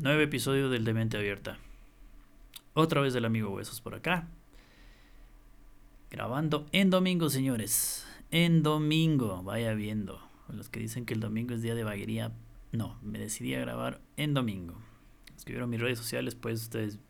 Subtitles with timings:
[0.00, 1.58] Nuevo episodio del Demente Abierta.
[2.72, 4.28] Otra vez el amigo Huesos por acá.
[6.08, 8.06] Grabando en domingo, señores.
[8.30, 10.22] En domingo, vaya viendo.
[10.52, 12.30] Los que dicen que el domingo es día de vaguería,
[12.70, 14.76] no, me decidí a grabar en domingo.
[15.34, 17.00] Los que vieron mis redes sociales, pues ustedes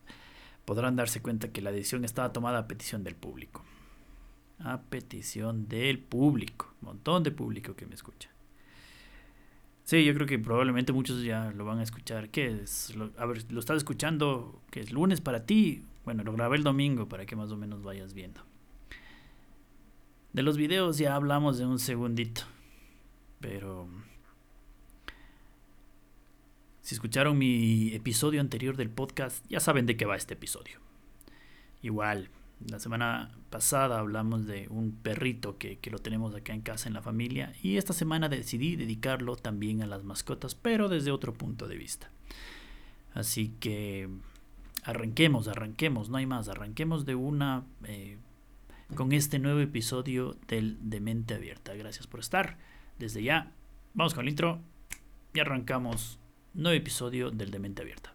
[0.64, 3.62] podrán darse cuenta que la decisión estaba tomada a petición del público.
[4.60, 6.72] A petición del público.
[6.80, 8.30] montón de público que me escucha.
[9.88, 12.28] Sí, yo creo que probablemente muchos ya lo van a escuchar.
[12.28, 12.92] ¿Qué es?
[13.16, 15.82] a ver, lo estás escuchando, que es lunes para ti.
[16.04, 18.42] Bueno, lo grabé el domingo para que más o menos vayas viendo.
[20.34, 22.42] De los videos ya hablamos de un segundito.
[23.40, 23.88] Pero...
[26.82, 30.80] Si escucharon mi episodio anterior del podcast, ya saben de qué va este episodio.
[31.80, 32.28] Igual,
[32.66, 37.02] la semana pasada hablamos de un perrito que, lo tenemos acá en casa en la
[37.02, 41.76] familia y esta semana decidí dedicarlo también a las mascotas, pero desde otro punto de
[41.76, 42.10] vista.
[43.14, 44.08] Así que
[44.82, 48.18] arranquemos, arranquemos, no hay más, arranquemos de una eh,
[48.94, 51.74] con este nuevo episodio del De Mente Abierta.
[51.74, 52.58] Gracias por estar.
[52.98, 53.52] Desde ya,
[53.94, 54.60] vamos con el intro
[55.32, 56.18] y arrancamos
[56.54, 58.14] nuevo episodio del De Mente Abierta.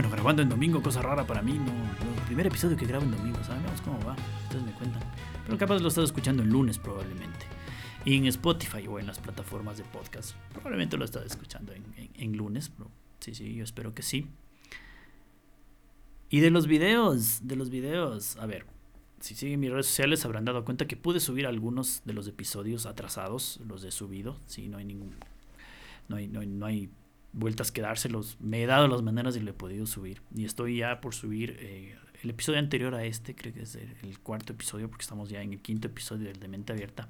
[0.00, 1.58] Bueno, grabando en domingo, cosa rara para mí.
[1.58, 4.16] No, el primer episodio que grabo en domingo, sabemos cómo va.
[4.44, 5.02] Ustedes me cuentan.
[5.44, 7.44] Pero capaz lo estás escuchando el lunes probablemente.
[8.06, 10.36] Y en Spotify o en las plataformas de podcast.
[10.54, 12.72] Probablemente lo estás escuchando en, lunes.
[13.18, 14.26] sí, sí, yo espero que sí.
[16.30, 18.64] Y de los videos, de los videos, a ver,
[19.20, 22.86] si siguen mis redes sociales habrán dado cuenta que pude subir algunos de los episodios
[22.86, 25.14] atrasados, los he subido, sí, no hay ningún,
[26.08, 26.88] no no hay, no hay
[27.32, 28.36] vueltas que dárselos.
[28.40, 30.22] Me he dado las maneras y lo he podido subir.
[30.34, 34.18] Y estoy ya por subir eh, el episodio anterior a este, creo que es el,
[34.20, 37.08] cuarto episodio, porque estamos ya en el quinto episodio del de Mente Abierta.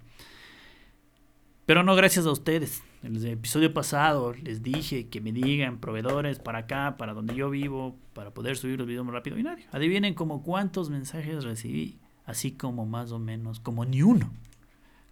[1.66, 2.82] Pero no gracias a ustedes.
[3.03, 7.48] En el episodio pasado les dije que me digan proveedores para acá, para donde yo
[7.48, 9.38] vivo, para poder subir los videos más rápido.
[9.38, 9.66] Y nadie.
[9.70, 11.98] Adivinen como cuántos mensajes recibí.
[12.25, 14.32] Así como más o menos, como ni uno.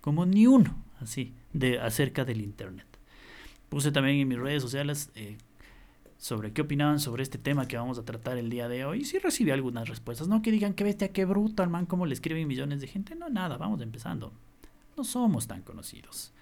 [0.01, 0.85] Como ni uno.
[1.01, 2.98] Así, de acerca del internet.
[3.69, 5.37] Puse también en mis redes sociales eh,
[6.17, 9.01] sobre qué opinaban sobre este tema que vamos a tratar el día de hoy.
[9.01, 10.29] Y sí recibí algunas respuestas.
[10.29, 13.15] No que digan que bestia, qué bruto, man, cómo le escriben millones de gente.
[13.15, 14.33] No, nada, vamos empezando.
[14.97, 16.33] No somos tan conocidos.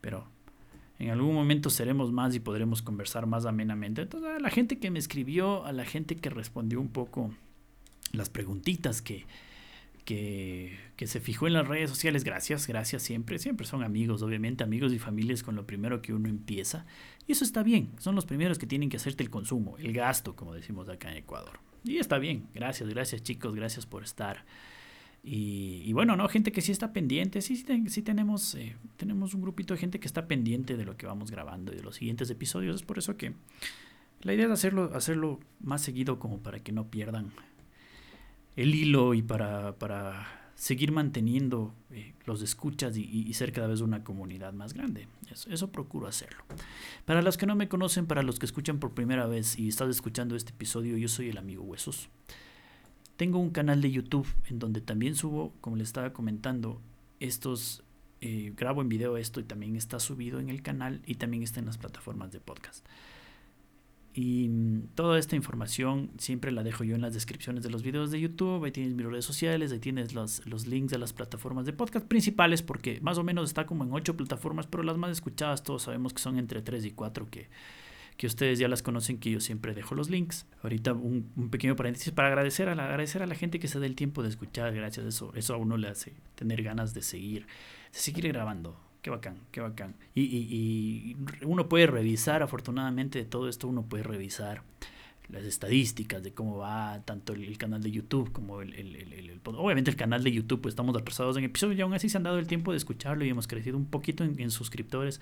[0.00, 0.26] Pero
[0.98, 4.02] en algún momento seremos más y podremos conversar más amenamente.
[4.02, 7.30] Entonces, a la gente que me escribió, a la gente que respondió un poco
[8.12, 9.26] las preguntitas que,
[10.04, 12.24] que, se fijó en las redes sociales.
[12.24, 13.38] Gracias, gracias siempre.
[13.38, 16.86] Siempre son amigos, obviamente, amigos y familias con lo primero que uno empieza.
[17.26, 17.90] Y eso está bien.
[17.98, 21.18] Son los primeros que tienen que hacerte el consumo, el gasto, como decimos acá en
[21.18, 21.60] Ecuador.
[21.84, 22.46] Y está bien.
[22.54, 24.44] Gracias, gracias chicos, gracias por estar.
[25.26, 26.28] Y, bueno, ¿no?
[26.28, 27.40] Gente que sí está pendiente.
[27.40, 31.06] Sí, sí, tenemos, eh, tenemos un grupito de gente que está pendiente de lo que
[31.06, 32.76] vamos grabando y de los siguientes episodios.
[32.76, 33.32] Es por eso que
[34.20, 37.32] la idea es hacerlo, hacerlo más seguido como para que no pierdan
[38.56, 44.04] el hilo y para, para seguir manteniendo eh, los escuchas y, ser cada vez una
[44.04, 45.08] comunidad más grande.
[45.30, 46.44] Eso, procuro hacerlo.
[47.04, 49.88] Para los que no me conocen, para los que escuchan por primera vez y estás
[49.88, 52.08] escuchando este episodio, yo soy el amigo Huesos.
[53.16, 56.80] Tengo un canal de YouTube en donde también subo, como les estaba comentando,
[57.20, 57.82] estos,
[58.20, 61.60] eh, grabo en video esto y también está subido en el canal y también está
[61.60, 62.86] en las plataformas de podcast.
[64.14, 68.12] Y mm, toda esta información siempre la dejo yo en las descripciones de los videos
[68.12, 68.64] de YouTube.
[68.64, 72.06] Ahí tienes mis redes sociales, ahí tienes los, los links de las plataformas de podcast
[72.06, 75.82] principales, porque más o menos está como en ocho plataformas, pero las más escuchadas todos
[75.82, 77.48] sabemos que son entre tres y cuatro que,
[78.16, 80.46] que ustedes ya las conocen, que yo siempre dejo los links.
[80.62, 83.86] Ahorita un, pequeño paréntesis para agradecer a, la, agradecer a la gente que se da
[83.86, 84.72] el tiempo de escuchar.
[84.72, 87.46] Gracias eso, eso a uno le hace tener ganas de seguir,
[87.92, 88.83] de seguir grabando.
[89.04, 89.96] Qué bacán, qué bacán.
[90.14, 94.62] Y, y, uno puede revisar, afortunadamente de todo esto, uno puede revisar
[95.28, 99.98] las estadísticas de cómo va tanto el, canal de YouTube como el, el, Obviamente el
[99.98, 102.46] canal de YouTube, pues estamos atrasados en episodios y aún así se han dado el
[102.46, 105.20] tiempo de escucharlo y hemos crecido un poquito en, suscriptores.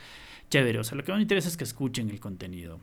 [0.48, 2.78] Chévere, o sea, lo que me interesa es que escuchen el contenido.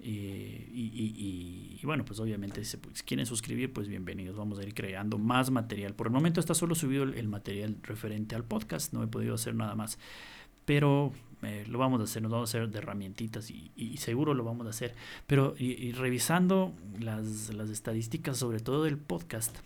[0.00, 4.34] Y, y, y, bueno, pues obviamente si pues, quieren suscribir, pues bienvenidos.
[4.34, 5.92] Vamos a ir creando más material.
[5.92, 9.54] Por el momento está solo subido el material referente al podcast, no he podido hacer
[9.54, 9.98] nada más.
[10.68, 14.44] Pero eh, lo vamos a hacer, nos vamos a hacer de herramientitas y, seguro lo
[14.44, 14.94] vamos a hacer.
[15.26, 19.56] Pero y, revisando las, las, estadísticas, sobre todo del podcast,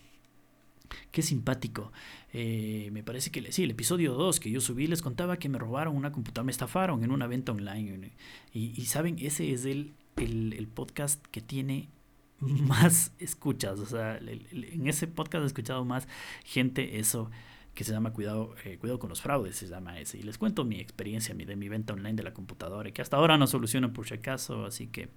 [1.10, 1.90] qué simpático.
[2.32, 5.58] Eh, me parece que sí, el episodio 2 que yo subí les contaba que me
[5.58, 8.12] robaron una computadora, me estafaron en una venta online.
[8.54, 11.88] Y, saben, ese es el, el podcast que tiene
[12.38, 13.80] más escuchas.
[13.80, 16.06] O sea, en ese podcast he escuchado más
[16.44, 17.28] gente eso
[17.74, 20.18] que se llama Cuidado, eh, Cuidado con los fraudes, se llama ese.
[20.18, 23.16] Y les cuento mi experiencia mi, de mi venta online de la computadora, que hasta
[23.16, 25.08] ahora no solucionan por si acaso, así que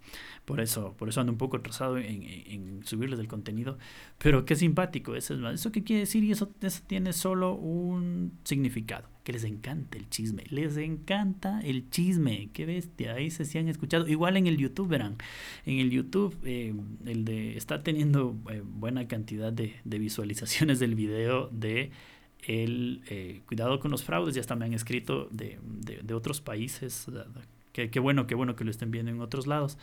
[0.45, 3.77] por eso, por eso ando un poco atrasado en, en, subirles el contenido.
[4.17, 6.23] Pero qué simpático, eso, es, ¿eso qué quiere decir?
[6.23, 11.89] Y eso, eso tiene solo un significado, que les encanta el chisme, les encanta el
[11.89, 14.07] chisme, qué bestia, ahí se, se han escuchado.
[14.07, 15.17] Igual en el YouTube, verán,
[15.65, 16.73] en el YouTube eh,
[17.05, 21.91] el de, está teniendo eh, buena cantidad de, de visualizaciones del video de
[22.47, 27.07] el eh, cuidado con los fraudes, ya hasta me han escrito de, de, otros países,
[27.73, 29.77] qué bueno, qué bueno que lo estén viendo en otros lados.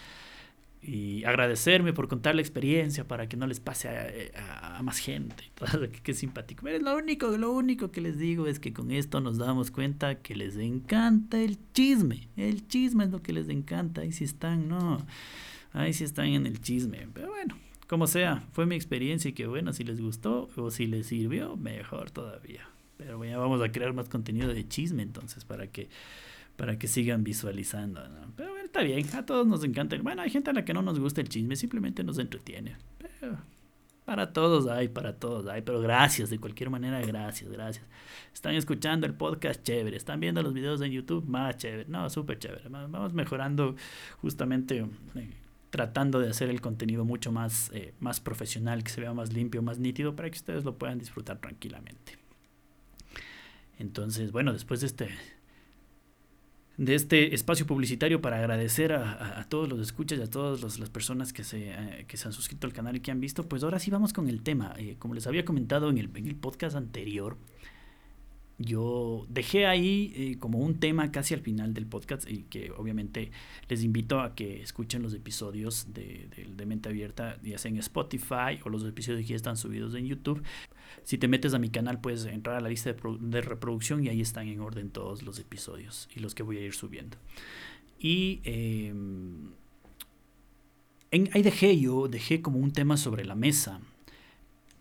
[0.85, 5.45] Y agradecerme por contar la experiencia para que no les pase a, más gente.
[6.03, 6.65] qué, simpático.
[6.65, 10.17] Pero lo único, lo único que les digo es que con esto nos damos cuenta
[10.17, 12.27] que les encanta el chisme.
[12.37, 14.01] El chisme es lo que les encanta.
[14.01, 15.07] Ahí sí están, no.
[15.73, 17.07] Ahí sí están en el chisme.
[17.15, 17.55] Pero bueno,
[17.93, 21.59] como sea, fue mi experiencia y que bueno, si les gustó o si les sirvió,
[21.59, 22.67] mejor todavía.
[22.97, 25.91] Pero ya vamos a crear más contenido de chisme entonces para que
[26.57, 28.01] para que sigan visualizando.
[28.35, 29.95] Pero bueno, está bien, a todos nos encanta.
[30.01, 32.79] Bueno, hay gente a la que no nos gusta el chisme, simplemente nos entretiene.
[32.97, 33.37] Pero
[34.07, 35.61] para todos hay, para todos hay.
[35.61, 37.85] Pero gracias, de cualquier manera, gracias, gracias.
[38.33, 39.99] Están escuchando el podcast, chévere.
[39.99, 41.91] Están viendo los videos en YouTube, más chévere.
[41.91, 42.71] No, súper chévere.
[42.71, 43.77] Vamos mejorando
[44.23, 44.79] justamente
[45.15, 45.29] eh,
[45.73, 49.63] tratando de hacer el contenido mucho más, eh, más profesional, que se vea más limpio,
[49.63, 52.19] más nítido, para que ustedes lo puedan disfrutar tranquilamente.
[53.79, 55.09] Entonces, bueno, después de este,
[56.77, 61.33] de este espacio publicitario para agradecer a, todos los escuchas y a todas las personas
[61.33, 63.79] que se, eh, que se han suscrito al canal y que han visto, pues ahora
[63.79, 64.75] sí vamos con el tema.
[64.77, 67.39] Eh, como les había comentado en el, en el podcast anterior,
[68.63, 73.31] yo dejé ahí eh, como un tema casi al final del podcast y que obviamente
[73.69, 78.59] les invito a que escuchen los episodios de, de, Mente Abierta, ya sea en Spotify
[78.65, 80.43] o los episodios que ya están subidos en YouTube.
[81.05, 84.21] Si te metes a mi canal puedes entrar a la lista de, reproducción y ahí
[84.21, 87.17] están en orden todos los episodios y los que voy a ir subiendo.
[87.99, 89.51] Y em,
[91.11, 93.81] en, ahí dejé yo, dejé como un tema sobre la mesa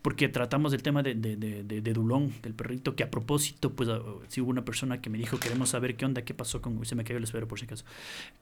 [0.02, 3.90] porque tratamos el tema de, de, de, de, Dulón, del perrito, que a propósito, pues
[3.90, 6.84] ah, si hubo una persona que me dijo, queremos saber qué onda, qué pasó con,
[6.86, 7.86] se me cayó el esfero por si acaso,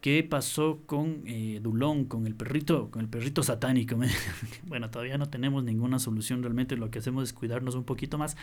[0.02, 3.98] qué pasó con eh, Dulón, con el perrito, con el perrito satánico.
[4.64, 8.38] bueno, todavía no tenemos ninguna solución, realmente lo que hacemos es cuidarnos un poquito más,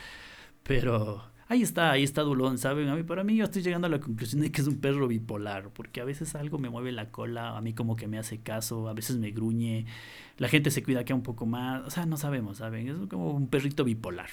[0.63, 2.89] pero ahí está, ahí está Dulón, ¿saben?
[2.89, 5.09] A mí, para mí yo estoy llegando a la conclusión de que es un perro
[5.09, 8.39] bipolar, porque a veces algo me mueve la cola, a mí como que me hace
[8.41, 9.87] caso, a veces me gruñe,
[10.39, 12.89] la gente se cuida acá un poco más, o sea, no sabemos, ¿saben?
[12.89, 14.31] Es como un perrito bipolar.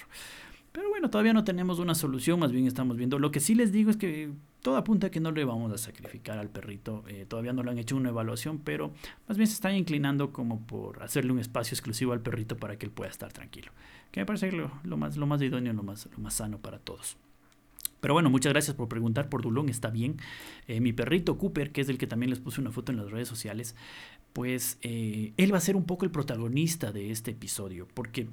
[0.71, 3.19] Pero bueno, todavía no tenemos una solución, más bien estamos viendo.
[3.19, 4.31] Lo que sí les digo es que
[4.63, 7.04] todo apunta a que no le vamos a sacrificar al perrito.
[7.07, 8.94] Eh, todavía no le han hecho una evaluación, pero
[9.27, 12.86] más bien se están inclinando como por hacerle un espacio exclusivo al perrito para que
[12.86, 13.74] él pueda estar tranquilo.
[14.12, 17.18] Que me parece lo, más, lo más idóneo, lo más, lo más sano para todos.
[18.00, 20.18] Pero bueno, muchas gracias por preguntar por Dulón, está bien.
[20.68, 23.11] Eh, mi perrito Cooper, que es el que también les puse una foto en las
[23.11, 23.76] redes sociales,
[24.31, 28.30] pues eh, él va a ser un poco el protagonista de este episodio, porque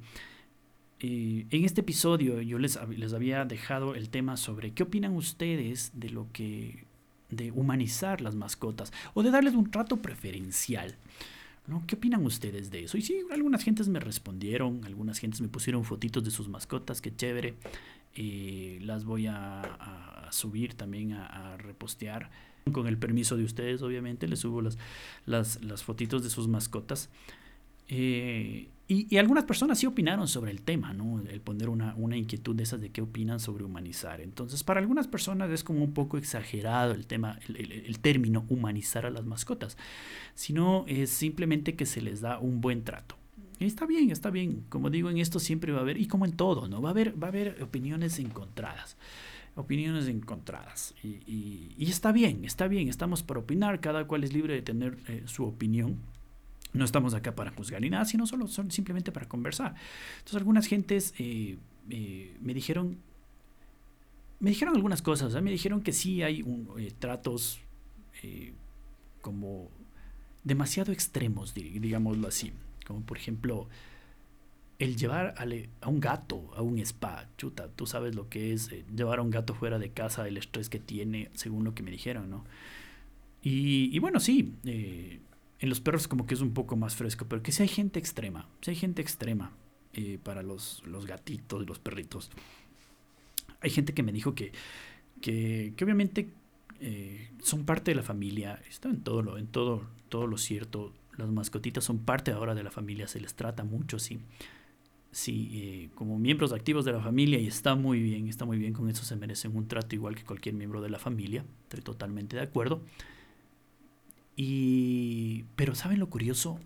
[1.00, 5.92] eh, en este episodio yo les, les había dejado el tema sobre qué opinan ustedes
[5.94, 6.84] de lo que
[7.30, 10.96] de humanizar las mascotas o de darles un trato preferencial.
[11.66, 11.84] ¿no?
[11.86, 12.98] ¿Qué opinan ustedes de eso?
[12.98, 17.14] Y sí, algunas gentes me respondieron, algunas gentes me pusieron fotitos de sus mascotas, qué
[17.14, 17.54] chévere.
[18.14, 22.30] y las voy a, subir también, a, a repostear
[22.72, 24.78] con el permiso de ustedes, obviamente, les subo las,
[25.26, 27.08] las, las fotitos de sus mascotas.
[27.88, 31.20] Eh, y, algunas personas sí opinaron sobre el tema, ¿no?
[31.20, 34.20] El poner una, una, inquietud de esas de qué opinan sobre humanizar.
[34.20, 39.10] Entonces, para algunas personas es como un poco exagerado el tema, el, término humanizar a
[39.10, 39.78] las mascotas,
[40.34, 43.14] sino es simplemente que se les da un buen trato.
[43.60, 44.64] Y está bien, está bien.
[44.68, 46.82] Como digo, en esto siempre va a haber, y como en todo, ¿no?
[46.82, 48.96] Va a haber, va a haber opiniones encontradas
[49.56, 50.94] opiniones encontradas.
[51.02, 54.96] Y, y, está bien, está bien, estamos para opinar, cada cual es libre de tener
[55.08, 55.98] eh, su opinión.
[56.72, 59.74] No estamos acá para juzgar ni nada, sino solo son simplemente para conversar.
[60.18, 61.58] Entonces algunas gentes eh,
[61.88, 62.98] eh, me dijeron,
[64.38, 66.44] me dijeron algunas cosas, me dijeron que sí hay
[66.78, 67.60] eh, tratos
[69.22, 69.70] como
[70.44, 72.52] demasiado extremos, digámoslo así.
[72.86, 73.68] Como por ejemplo,
[74.78, 79.18] el llevar a, un gato a un spa, chuta, tú sabes lo que es llevar
[79.18, 82.30] a un gato fuera de casa, el estrés que tiene, según lo que me dijeron,
[82.30, 82.44] ¿no?
[83.42, 84.54] Y bueno, sí,
[85.60, 87.98] en los perros como que es un poco más fresco, pero que si hay gente
[87.98, 89.52] extrema, si hay gente extrema
[89.92, 92.30] eh, para los, los gatitos y los perritos.
[93.60, 94.52] Hay gente que me dijo que,
[95.20, 96.30] que, obviamente
[96.80, 100.94] eh, son parte de la familia, está en todo lo, en todo, todo lo cierto.
[101.18, 104.20] Las mascotitas son parte ahora de la familia, se les trata mucho, sí.
[105.12, 108.72] Sí, eh, como miembros activos de la familia y está muy bien, está muy bien,
[108.72, 112.36] con eso se merecen un trato igual que cualquier miembro de la familia, estoy totalmente
[112.36, 112.80] de acuerdo.
[114.42, 116.58] Y, pero ¿saben lo curioso?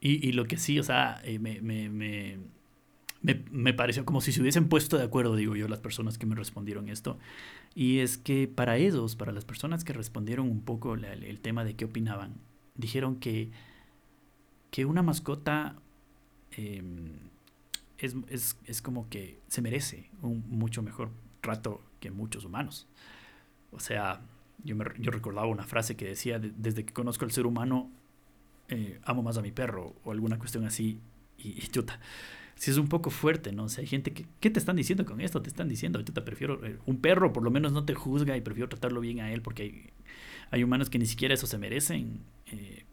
[0.00, 2.38] Y, lo que sí, o sea, eh, me, me, me,
[3.22, 6.34] me, pareció como si se hubiesen puesto de acuerdo, digo yo, las personas que me
[6.34, 7.20] respondieron esto.
[7.76, 11.76] Y es que para ellos, para las personas que respondieron un poco el, tema de
[11.76, 12.34] qué opinaban,
[12.74, 13.52] dijeron que,
[14.72, 15.76] que una mascota
[16.50, 17.12] em,
[17.98, 21.10] es, es, es, como que se merece un mucho mejor
[21.42, 22.88] trato que muchos humanos.
[23.70, 24.20] O sea,
[24.64, 27.90] yo, me, yo recordaba una frase que decía, desde que conozco al ser humano,
[28.68, 30.98] eh, amo más a mi perro, o alguna cuestión así,
[31.38, 32.00] y, y chuta.
[32.56, 33.64] Si es un poco fuerte, ¿no?
[33.64, 35.42] O sea, hay gente que, ¿qué te están diciendo con esto?
[35.42, 38.40] Te están diciendo, te prefiero, eh, un perro por lo menos no te juzga y
[38.40, 39.90] prefiero tratarlo bien a él porque hay,
[40.50, 42.20] hay humanos que ni siquiera eso se merecen.
[42.46, 42.84] Eh,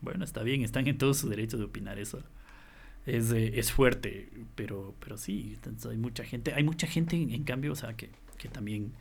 [0.00, 2.22] bueno, está bien, están en todo su derecho de opinar eso.
[3.04, 5.58] Es, es fuerte, pero, pero sí,
[5.88, 8.92] hay mucha gente, hay mucha gente en, en cambio, o sea, que, que también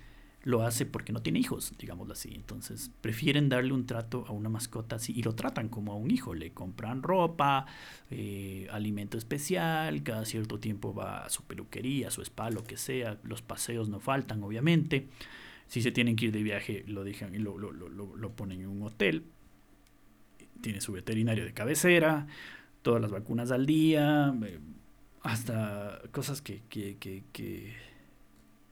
[0.43, 2.31] lo hace porque no tiene hijos, digámoslo así.
[2.33, 6.11] Entonces prefieren darle un trato a una mascota así y lo tratan como a un
[6.11, 6.33] hijo.
[6.33, 7.65] Le compran ropa,
[8.09, 12.77] eh, alimento especial, cada cierto tiempo va a su peluquería, a su spa, lo que
[12.77, 13.17] sea.
[13.23, 15.07] Los paseos no faltan, obviamente.
[15.67, 18.61] Si se tienen que ir de viaje, lo dejan y lo, lo, lo, lo ponen
[18.61, 19.25] en un hotel.
[20.61, 22.27] Tiene su veterinario de cabecera,
[22.81, 24.59] todas las vacunas al día, eh,
[25.21, 27.88] hasta cosas que, que, que, que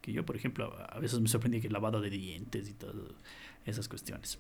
[0.08, 2.96] que yo, por ejemplo, a veces me sorprendía que el lavado de dientes y todas
[3.66, 4.40] esas cuestiones.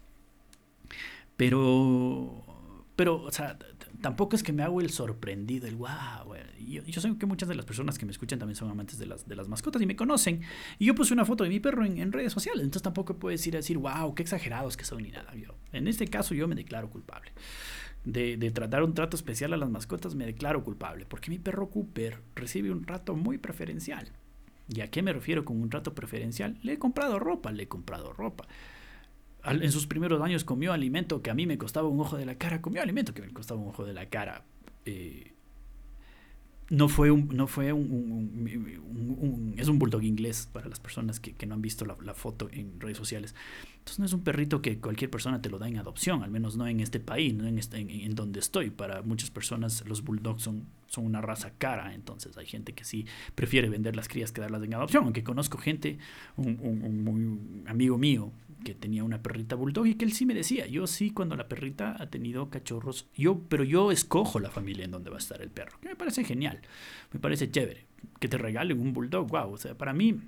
[1.36, 2.41] Pero,
[2.95, 3.59] pero, o sea,
[4.00, 6.36] tampoco es que me hago el sorprendido, el wow.
[6.65, 9.07] Yo, yo, sé que muchas de las personas que me escuchan también son amantes de
[9.07, 10.39] las, de las mascotas y me conocen.
[10.79, 13.53] Y yo puse una foto de mi perro en, redes sociales, entonces tampoco puedo decir,
[13.53, 15.36] decir, wow, qué exagerados que son ni nada.
[15.36, 17.33] Yo, en este caso yo me declaro culpable.
[18.05, 21.69] De, de, tratar un trato especial a las mascotas me declaro culpable, porque mi perro
[21.69, 24.13] Cooper recibe un trato muy preferencial.
[24.67, 26.57] ¿Y a qué me refiero con un trato preferencial?
[26.62, 28.47] Le he comprado ropa, le he comprado ropa.
[29.45, 32.36] en sus primeros años comió alimento que a mí me costaba un ojo de la
[32.36, 34.43] cara, comió alimento que me costaba un ojo de la cara.
[34.86, 35.33] Eh,
[36.69, 41.53] no fue un, no fue un, es un bulldog inglés para las personas que, no
[41.53, 43.36] han visto la, foto en redes sociales.
[43.79, 46.57] Entonces no es un perrito que cualquier persona te lo da en adopción, al menos
[46.57, 48.69] no en este país, no en, este, en, donde estoy.
[48.69, 53.05] Para muchas personas los bulldogs son, son una raza cara, entonces hay gente que sí
[53.33, 56.00] prefiere vender las crías que darlas en adopción, aunque conozco gente,
[56.36, 58.33] un amigo mío
[58.63, 61.47] que tenía una perrita bulldog y que él sí me decía, yo sí cuando la
[61.47, 65.41] perrita ha tenido cachorros, yo, pero yo escojo la familia en donde va a estar
[65.41, 66.61] el perro, que me parece genial,
[67.11, 67.85] me parece chévere,
[68.19, 70.19] que te regalen un bulldog, wow, o sea, para mí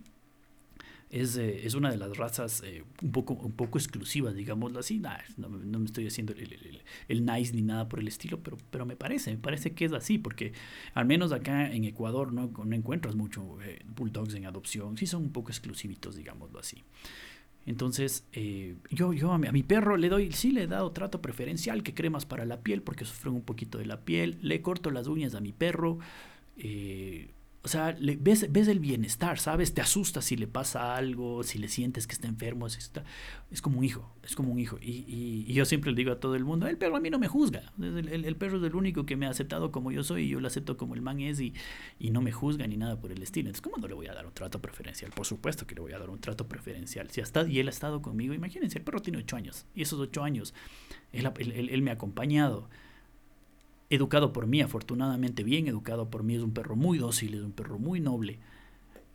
[1.09, 5.01] es, eh, es una de las razas eh, un, poco, un poco exclusivas, digámoslo así,
[5.38, 8.95] no, me estoy haciendo el, el, nice ni nada por el estilo, pero, pero me
[8.95, 10.53] parece, me parece que es así, porque
[10.93, 15.24] al menos acá en Ecuador no, no encuentras mucho eh, bulldogs en adopción, sí son
[15.24, 16.83] un poco exclusivitos, digámoslo así.
[17.66, 21.84] Entonces, eh, yo, yo a mi, perro le doy, sí le he dado trato preferencial,
[21.84, 24.38] que cremas para la piel, porque sufren un poquito de la piel.
[24.42, 26.00] Le corto las uñas a mi perro.
[26.58, 27.30] Eh,
[27.62, 29.74] o sea, ves, ves el bienestar, ¿sabes?
[29.74, 32.68] Te asusta si le pasa algo, si le sientes que está enfermo.
[32.68, 33.04] Está,
[33.51, 34.78] es como un hijo, es como un hijo.
[34.82, 37.28] Y, yo siempre le digo a todo el mundo, el perro a mí no me
[37.28, 37.74] juzga.
[37.82, 40.48] El, perro es el único que me ha aceptado como yo soy y yo lo
[40.48, 41.54] acepto como el man es y,
[42.00, 43.50] no me juzga ni nada por el estilo.
[43.50, 45.12] Entonces, ¿cómo no le voy a dar un trato preferencial?
[45.12, 47.10] Por supuesto que le voy a dar un trato preferencial.
[47.12, 50.00] Si hasta, y él ha estado conmigo, imagínense, el perro tiene ocho años y esos
[50.00, 50.54] ocho años
[51.12, 52.70] él me ha acompañado
[53.89, 57.51] educado por mí, afortunadamente bien educado por mí, es un perro muy dócil, es un
[57.51, 58.39] perro muy noble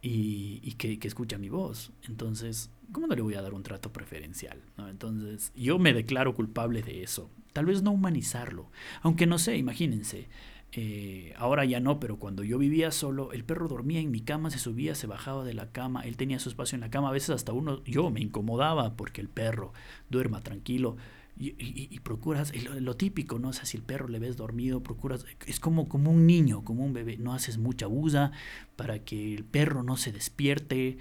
[0.03, 1.93] y, que, escucha mi voz.
[2.09, 4.61] Entonces, ¿cómo no le voy a dar un trato preferencial?
[4.79, 7.31] Entonces, yo me declaro culpable de eso.
[7.53, 8.71] Tal vez no humanizarlo,
[9.03, 10.29] aunque no sé, imagínense.
[10.77, 14.51] Eh, ahora ya no, pero cuando yo vivía solo, el perro dormía en mi cama,
[14.51, 17.13] se subía, se bajaba de la cama, él tenía su espacio en la cama, a
[17.13, 19.73] veces hasta uno, yo me incomodaba porque el perro
[20.11, 20.97] duerma tranquilo
[21.37, 23.49] y, procuras, lo, típico, ¿no?
[23.49, 26.85] O sea, si el perro le ves dormido, procuras, es como, como un niño, como
[26.85, 28.31] un bebé, no haces mucha bulla
[28.77, 30.99] para que el perro no se despierte.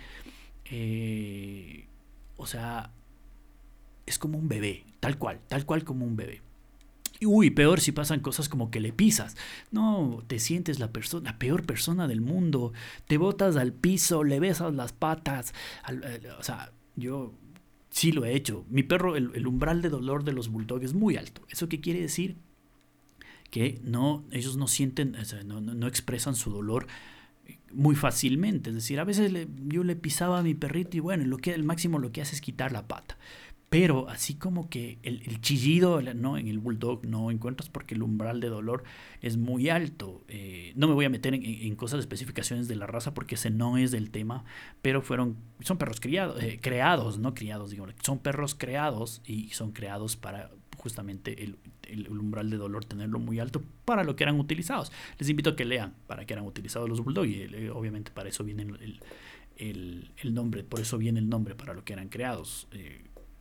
[0.66, 1.88] Eh,
[2.38, 2.92] o sea,
[4.08, 6.42] es como un bebé, tal cual, tal cual como un bebé.
[7.20, 9.38] Y uy, peor si pasan cosas como que le pisas.
[9.72, 12.74] No, te sientes la persona, la peor persona del mundo.
[13.08, 15.54] Te botas al piso, le besas las patas.
[16.40, 17.34] o sea, yo
[17.94, 18.66] Sí lo he hecho.
[18.72, 21.44] Mi perro, el, umbral de dolor de los bulldogs es muy alto.
[21.52, 22.38] ¿Eso qué quiere decir?
[23.52, 26.88] Que no, ellos no sienten, no, expresan su dolor
[27.72, 28.72] muy fácilmente.
[28.72, 29.32] Es decir, a veces
[29.68, 32.34] yo le pisaba a mi perrito y bueno, lo que, el máximo lo que hace
[32.34, 33.16] es quitar la pata.
[33.74, 36.38] Pero así como que el, chillido ¿no?
[36.38, 38.84] en el bulldog no encuentras porque el umbral de dolor
[39.20, 40.24] es muy alto.
[40.27, 43.50] Eh, no me voy a meter en, cosas de especificaciones de la raza porque ese
[43.50, 44.46] no es del tema,
[44.84, 49.72] pero fueron, son perros criados, eh, creados, no criados, digo, son perros creados y son
[49.72, 51.58] creados para justamente el,
[52.10, 54.92] umbral de dolor tenerlo muy alto para lo que eran utilizados.
[55.18, 58.30] Les invito a que lean para qué eran utilizados los bulldog y eh, obviamente para
[58.30, 58.68] eso viene
[59.58, 62.68] el, nombre, por eso viene el nombre para lo que eran creados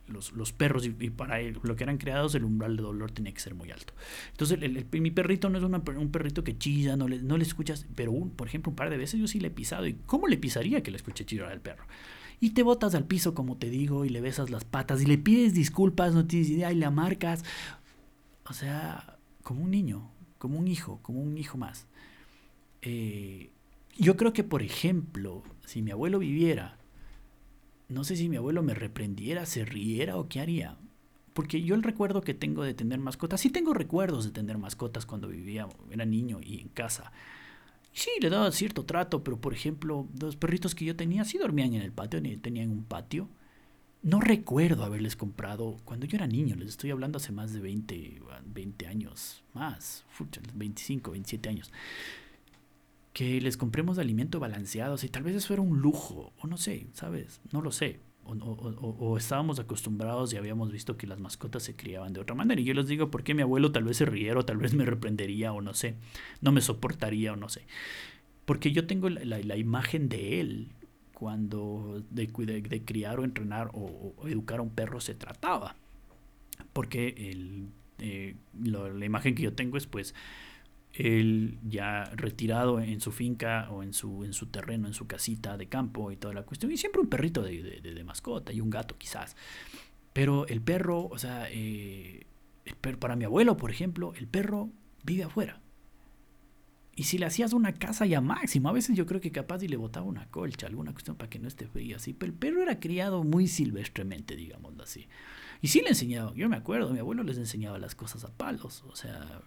[0.07, 3.55] los, perros y, para lo que eran creados el umbral de dolor tenía que ser
[3.55, 3.93] muy alto.
[4.31, 4.59] Entonces
[4.91, 8.31] mi perrito no es un perrito que chilla, no le, no le escuchas, pero un,
[8.31, 10.83] por ejemplo un par de veces yo sí le he pisado y ¿cómo le pisaría
[10.83, 11.85] que le escuche chillar al perro?
[12.39, 15.17] Y te botas al piso como te digo y le besas las patas y le
[15.17, 17.45] pides disculpas, no tienes idea y la marcas.
[18.45, 21.87] O sea, como un niño, como un hijo, como un hijo más.
[22.81, 23.49] Eh,
[23.97, 26.77] yo creo que, por ejemplo, si mi abuelo viviera
[27.93, 30.77] no sé si mi abuelo me reprendiera, se riera o qué haría.
[31.33, 35.05] Porque yo el recuerdo que tengo de tener mascotas, sí tengo recuerdos de tener mascotas
[35.05, 37.11] cuando vivía, era niño y en casa.
[37.91, 41.73] Sí, le daba cierto trato, pero por ejemplo, los perritos que yo tenía sí dormían
[41.73, 43.29] en el patio, tenían un patio.
[44.01, 48.21] No recuerdo haberles comprado, cuando yo era niño, les estoy hablando hace más de 20,
[48.47, 50.03] 20 años, más,
[50.55, 51.71] 25, 27 años
[53.13, 56.87] que les compremos alimento balanceado, si tal vez eso era un lujo, o no sé,
[56.93, 57.39] ¿sabes?
[57.51, 57.99] No lo sé.
[58.25, 62.59] O, estábamos acostumbrados y habíamos visto que las mascotas se criaban de otra manera.
[62.61, 64.73] Y yo les digo, ¿por qué mi abuelo tal vez se riera o tal vez
[64.73, 65.95] me reprendería o no sé,
[66.41, 67.67] no me soportaría o no sé?
[68.45, 70.69] Porque yo tengo la, imagen de él
[71.13, 75.75] cuando de, de, criar o entrenar o, educar a un perro se trataba.
[76.71, 77.67] Porque el,
[77.99, 80.15] eh, la imagen que yo tengo es pues
[80.93, 85.57] él ya retirado en su finca o en su, en su terreno, en su casita
[85.57, 86.71] de campo y toda la cuestión.
[86.71, 89.35] Y siempre un perrito de, mascota y un gato quizás.
[90.13, 92.27] Pero el perro, o sea, eh,
[92.99, 94.69] para mi abuelo, por ejemplo, el perro
[95.03, 95.61] vive afuera.
[96.95, 99.67] Y si le hacías una casa ya máximo, a veces yo creo que capaz y
[99.67, 102.13] le botaba una colcha, alguna cuestión para que no esté frío así.
[102.13, 105.07] Pero el perro era criado muy silvestremente, digámoslo así.
[105.59, 108.83] Y sí le enseñaba, yo me acuerdo, mi abuelo les enseñaba las cosas a palos.
[108.83, 109.41] O sea,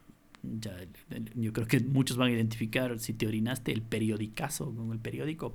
[0.61, 0.77] ya,
[1.35, 5.55] yo creo que muchos van a identificar si te orinaste el periodicazo con el periódico,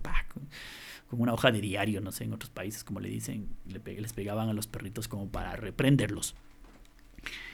[1.09, 4.49] como una hoja de diario, no sé, en otros países como le dicen, les pegaban
[4.49, 6.35] a los perritos como para reprenderlos.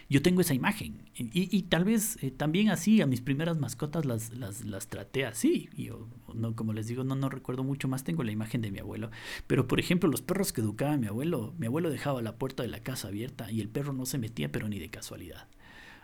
[0.10, 4.32] Yo tengo esa imagen y, tal vez eh, también así a mis primeras mascotas las,
[4.32, 5.70] las, las traté así.
[5.76, 8.80] Yo, no, como les digo, no, no recuerdo mucho más, tengo la imagen de mi
[8.80, 9.12] abuelo.
[9.48, 12.70] Pero por ejemplo, los perros que educaba mi abuelo, mi abuelo dejaba la puerta de
[12.70, 15.50] la casa abierta y el perro no se metía, pero ni de casualidad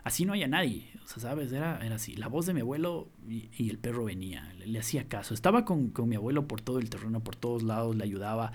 [0.04, 0.86] así no haya nadie.
[1.04, 1.52] O sea, ¿sabes?
[1.52, 2.14] Era, era así.
[2.14, 5.34] La voz de mi abuelo y, el perro venía, le, hacía caso.
[5.34, 8.52] Estaba con, mi abuelo por todo el terreno, por todos lados, le ayudaba.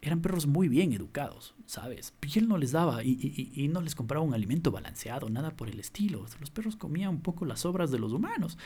[0.00, 2.14] Eran perros muy bien educados, ¿sabes?
[2.22, 5.80] Y él no les daba y, no les compraba un alimento balanceado, nada por el
[5.80, 6.24] estilo.
[6.40, 8.56] los perros comían un poco las obras de los humanos.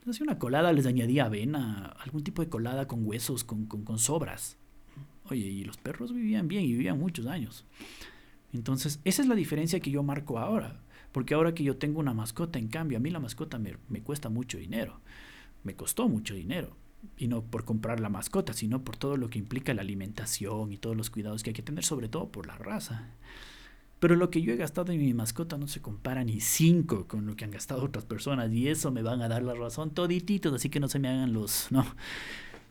[0.00, 3.84] Les hacía una colada, les añadía avena, algún tipo de colada con huesos, con, con,
[3.84, 4.58] con sobras.
[5.30, 7.64] Oye, y los perros vivían bien y vivían muchos años.
[8.52, 10.82] Entonces, esa es la diferencia que yo marco ahora.
[11.12, 14.30] Porque ahora que yo tengo una mascota, en cambio, a mí la mascota me, cuesta
[14.30, 15.00] mucho dinero.
[15.62, 16.76] Me costó mucho dinero.
[17.18, 20.78] Y no por comprar la mascota, sino por todo lo que implica la alimentación y
[20.78, 23.10] todos los cuidados que hay que tener, sobre todo por la raza.
[23.98, 27.26] Pero lo que yo he gastado en mi mascota no se compara ni cinco con
[27.26, 28.50] lo que han gastado otras personas.
[28.52, 30.54] Y eso me van a dar la razón todititos.
[30.54, 31.70] Así que no se me hagan los...
[31.70, 31.84] No,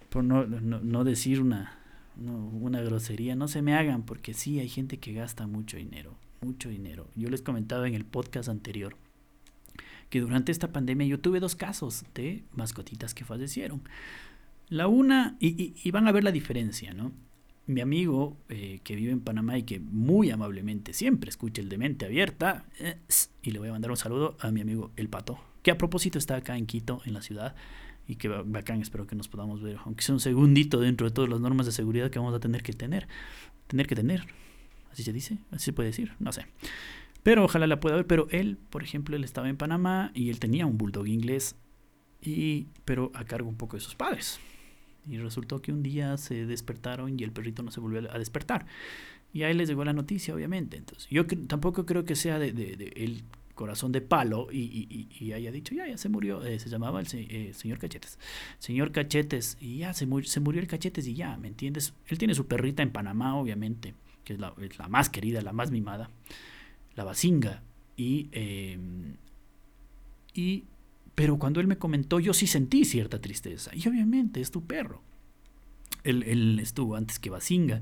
[0.10, 1.78] por no, no, decir una,
[2.18, 3.36] una grosería.
[3.36, 7.08] No se me hagan porque sí hay gente que gasta mucho dinero mucho dinero.
[7.16, 8.96] Yo les comentaba en el podcast anterior
[10.10, 13.84] que durante esta pandemia yo tuve dos casos de mascotitas que fallecieron.
[14.68, 17.12] La una, y, van a ver la diferencia, ¿no?
[17.68, 21.78] Mi amigo eh, que vive en Panamá y que muy amablemente siempre escucha el de
[21.78, 22.98] mente abierta, eh,
[23.44, 26.18] y le voy a mandar un saludo a mi amigo El Pato, que a propósito
[26.18, 27.56] está acá en Quito, en la ciudad,
[28.08, 31.30] y que bacán, espero que nos podamos ver, aunque sea un segundito dentro de todas
[31.30, 33.08] las normas de seguridad que vamos a tener que tener,
[33.68, 34.26] tener que tener,
[34.92, 35.38] ¿Así se dice?
[35.52, 36.14] ¿Así se puede decir?
[36.20, 36.46] No sé.
[37.24, 38.08] Pero ojalá la pueda ver.
[38.08, 41.56] Pero él, por ejemplo, él estaba en Panamá y él tenía un bulldog inglés,
[42.22, 44.40] y, pero a cargo un poco de sus padres.
[45.10, 48.66] Y resultó que un día se despertaron y el perrito no se volvió a despertar.
[49.34, 50.78] Y ahí les llegó la noticia, obviamente.
[50.78, 52.50] Entonces, yo tampoco creo que sea de,
[52.96, 53.24] el
[53.56, 56.44] corazón de palo y, haya dicho, ya, ya se murió.
[56.44, 58.20] Eh, se llamaba el eh, señor Cachetes.
[58.60, 61.94] Señor Cachetes, y ya se, se murió el Cachetes y ya, ¿me entiendes?
[62.08, 65.54] Él tiene su perrita en Panamá, obviamente, que es la, es la más querida, la
[65.54, 66.10] más mimada,
[66.96, 67.64] la Basinga.
[67.98, 68.78] Y, eh,
[70.34, 70.66] y,
[71.16, 73.72] pero cuando él me comentó, yo sí sentí cierta tristeza.
[73.74, 75.02] Y obviamente es tu perro.
[76.04, 77.82] Él, él estuvo antes que Basinga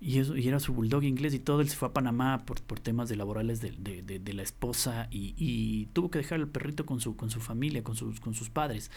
[0.00, 2.62] y, eso, y era su bulldog inglés y todo, él se fue a Panamá por,
[2.62, 6.40] por temas de laborales de, de, de, de la esposa y, y, tuvo que dejar
[6.40, 8.90] el perrito con su, con su familia, con sus, con sus padres.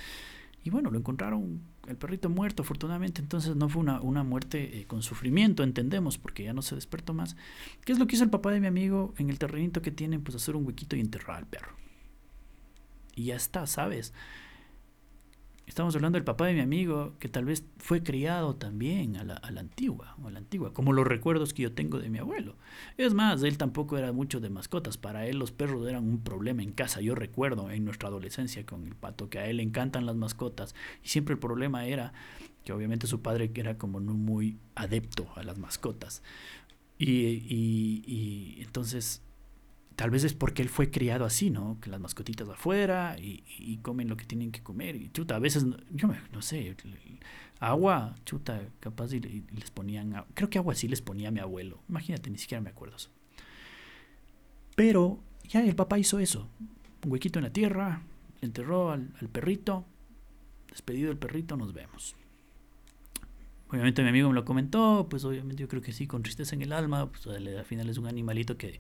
[0.63, 4.86] Y bueno, lo encontraron el perrito muerto, afortunadamente, entonces no fue una, una muerte eh,
[4.86, 7.36] con sufrimiento, entendemos, porque ya no se despertó más.
[7.84, 10.23] ¿Qué es lo que hizo el papá de mi amigo en el terrenito que tienen?
[10.23, 11.76] Pues hacer un huequito y enterrar al perro.
[13.15, 14.13] Y ya está, ¿sabes?
[15.65, 19.36] Estamos hablando del papá de mi amigo, que tal vez fue criado también a la,
[19.36, 22.19] a la, antigua, o a la antigua, como los recuerdos que yo tengo de mi
[22.19, 22.58] abuelo.
[22.97, 24.97] Es más, él tampoco era mucho de mascotas.
[24.97, 26.99] Para él los perros eran un problema en casa.
[26.99, 30.76] Yo recuerdo en nuestra adolescencia con el pato que a él le encantan las mascotas.
[31.02, 32.13] Y siempre el problema era
[32.65, 36.23] que obviamente su padre era como no muy adepto a las mascotas.
[36.97, 39.21] Y, y, y entonces
[39.95, 41.77] tal vez es porque él fue criado así, ¿no?
[41.82, 44.95] Que las mascotitas afuera y, comen lo que tienen que comer.
[44.95, 46.75] Y chuta, a veces, yo me, no sé,
[47.60, 51.79] agua, chuta, capaz y, les ponían, creo que agua sí les ponía mi abuelo.
[51.89, 53.10] Imagínate, ni siquiera me acuerdo eso.
[54.75, 56.49] Pero ya el papá hizo eso.
[57.06, 58.01] Un huequito en la tierra,
[58.41, 59.86] enterró al, al perrito,
[60.69, 62.15] despedido el perrito, nos vemos.
[63.69, 66.62] Obviamente mi amigo me lo comentó, pues obviamente yo creo que sí, con tristeza en
[66.62, 68.79] el alma, pues al final es un animalito que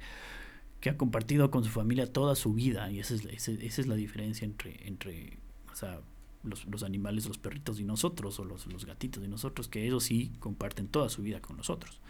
[0.83, 3.87] que ha compartido con su familia toda su vida y esa es, esa, esa es
[3.87, 5.37] la diferencia entre, entre
[5.71, 6.01] o sea,
[6.43, 10.03] los, los, animales, los perritos y nosotros, o los, los, gatitos y nosotros, que ellos
[10.03, 12.01] sí comparten toda su vida con nosotros.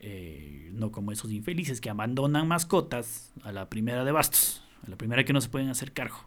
[0.00, 4.96] Eh, no como esos infelices que abandonan mascotas a la primera de bastos, a la
[4.96, 6.26] primera que no se pueden hacer cargo.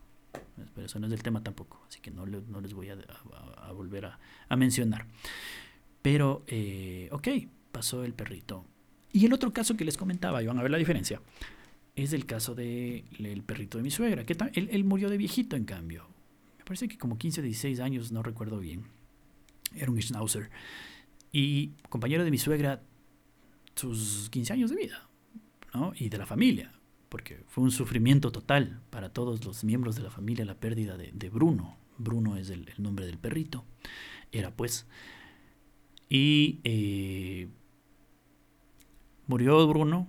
[0.75, 3.67] Pero eso no es el tema tampoco, así que no, no les voy a, a,
[3.67, 5.07] a volver a, a, mencionar.
[6.01, 7.27] Pero, eh, ok,
[7.73, 8.63] pasó el perrito
[9.11, 11.21] y el otro caso que les comentaba, y van a ver la diferencia,
[11.95, 15.55] es el caso del de perrito de mi suegra, que él, él, murió de viejito
[15.55, 16.07] en cambio.
[16.59, 18.83] Me parece que como 15 o 16 años, no recuerdo bien.
[19.75, 20.49] Era un schnauzer.
[21.31, 22.83] Y compañero de mi suegra,
[23.75, 25.09] sus 15 años de vida,
[25.73, 25.93] ¿no?
[25.95, 26.71] Y de la familia,
[27.09, 31.29] porque fue un sufrimiento total para todos los miembros de la familia la pérdida de,
[31.29, 31.77] Bruno.
[31.97, 33.65] Bruno es el, el, nombre del perrito.
[34.31, 34.85] Era pues.
[36.09, 36.59] Y...
[36.63, 37.47] Eh,
[39.27, 40.07] Murió Bruno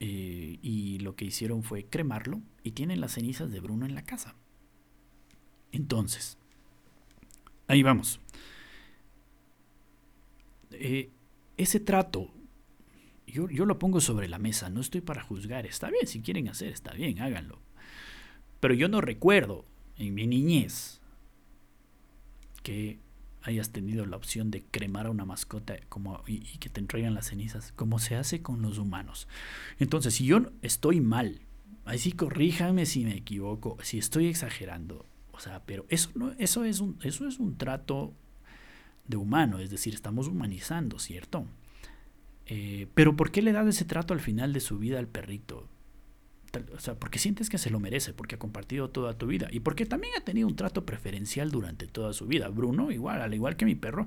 [0.00, 4.04] eh, y lo que hicieron fue cremarlo y tienen las cenizas de Bruno en la
[4.04, 4.36] casa.
[5.72, 6.38] Entonces,
[7.66, 8.20] ahí vamos.
[10.70, 11.10] Eh,
[11.56, 12.30] ese trato,
[13.26, 16.48] yo, yo lo pongo sobre la mesa, no estoy para juzgar, está bien, si quieren
[16.48, 17.60] hacer, está bien, háganlo.
[18.60, 19.64] Pero yo no recuerdo
[19.98, 21.00] en mi niñez
[22.62, 22.98] que
[23.44, 27.28] hayas tenido la opción de cremar a una mascota como, y, que te entregan las
[27.28, 29.28] cenizas, como se hace con los humanos.
[29.78, 31.40] Entonces, si yo estoy mal,
[31.84, 36.64] ahí sí corríjanme si me equivoco, si estoy exagerando, o sea, pero eso, no, eso,
[36.64, 38.14] es, un, eso es un trato
[39.06, 41.46] de humano, es decir, estamos humanizando, ¿cierto?
[42.46, 45.68] Eh, pero ¿por qué le das ese trato al final de su vida al perrito?
[46.74, 49.60] O sea, porque sientes que se lo merece, porque ha compartido toda tu vida y
[49.60, 52.48] porque también ha tenido un trato preferencial durante toda su vida.
[52.48, 54.06] Bruno, igual, al igual que mi perro,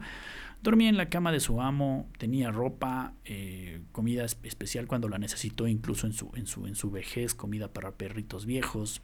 [0.62, 5.67] dormía en la cama de su amo, tenía ropa, eh, comida especial cuando la necesitó,
[5.67, 9.01] incluso en su, en su, en su vejez, comida para perritos viejos.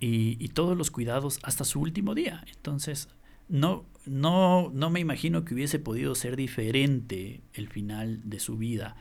[0.00, 2.44] Y, y todos los cuidados hasta su último día.
[2.54, 3.08] Entonces,
[3.48, 8.96] no, no, no me imagino que hubiese podido ser diferente el final de su vida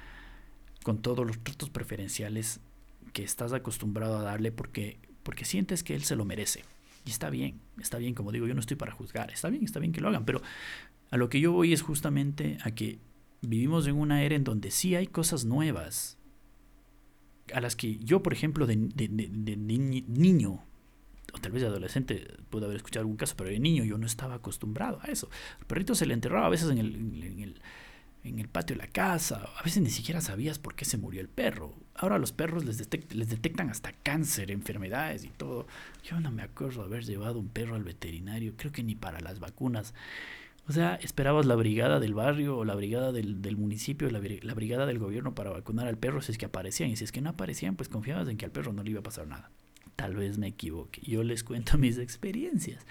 [0.86, 2.60] con todos los tratos preferenciales
[3.12, 6.62] que estás acostumbrado a darle porque, porque sientes que él se lo merece.
[7.06, 9.80] Y está bien, está bien, como digo, yo no estoy para juzgar, está bien, está
[9.80, 10.44] bien que lo hagan, pero
[11.10, 13.00] a lo que yo voy es justamente a que
[13.42, 16.20] vivimos en una era en donde sí hay cosas nuevas,
[17.52, 20.64] a las que yo, por ejemplo, de, de, de, niño,
[21.34, 24.06] o tal vez de adolescente, pude haber escuchado algún caso, pero de niño yo no
[24.06, 25.32] estaba acostumbrado a eso.
[25.60, 27.62] El perrito se le enterraba a veces en el, en el
[28.26, 29.50] en el patio de la casa.
[29.58, 31.74] A veces ni siquiera sabías por qué se murió el perro.
[31.94, 32.78] Ahora los perros les,
[33.14, 35.68] les detectan hasta cáncer, enfermedades y todo.
[36.04, 39.40] Yo no me acuerdo haber llevado un perro al veterinario, creo que ni para las
[39.40, 39.94] vacunas.
[40.68, 44.98] O sea, esperabas la brigada del barrio o la brigada del, municipio, la, brigada del
[44.98, 46.90] gobierno para vacunar al perro si es que aparecían.
[46.90, 49.02] Y si es que no aparecían, pues confiabas en que al perro no le iba
[49.02, 49.52] a pasar nada.
[49.96, 51.02] Tal vez me equivoque.
[51.04, 52.86] Yo les cuento mis experiencias.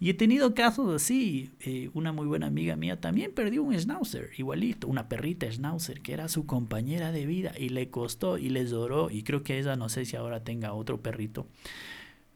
[0.00, 1.50] Y he tenido casos así.
[1.60, 6.12] Eh, una muy buena amiga mía también perdió un schnauzer, igualito, una perrita schnauzer, que
[6.12, 9.10] era su compañera de vida y le costó y le lloró.
[9.10, 11.46] Y creo que ella, no sé si ahora tenga otro perrito.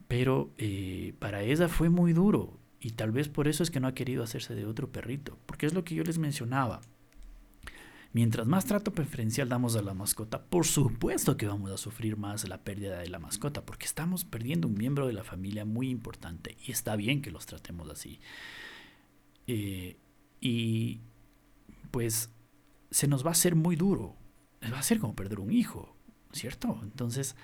[0.08, 3.86] Pero eh, para ella fue muy duro y tal vez por eso es que no
[3.86, 6.80] ha querido hacerse de otro perrito, porque es lo que yo les mencionaba.
[8.12, 12.46] Mientras más trato preferencial damos a la mascota, por supuesto que vamos a sufrir más
[12.46, 16.56] la pérdida de la mascota, porque estamos perdiendo un miembro de la familia muy importante
[16.66, 18.20] y está bien que los tratemos así.
[19.46, 19.96] Eh,
[20.40, 21.00] y
[21.90, 22.30] pues
[22.90, 24.16] se nos va a hacer muy duro,
[24.72, 25.96] va a ser como perder un hijo,
[26.32, 26.80] ¿cierto?
[26.82, 27.34] Entonces,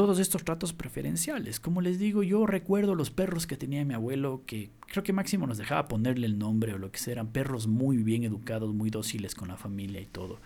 [0.00, 1.60] todos estos tratos preferenciales.
[1.60, 5.46] Como les digo, yo recuerdo los perros que tenía mi abuelo, que creo que máximo
[5.46, 8.88] nos dejaba ponerle el nombre o lo que sea, eran perros muy bien educados, muy
[8.88, 10.40] dóciles con la familia y todo.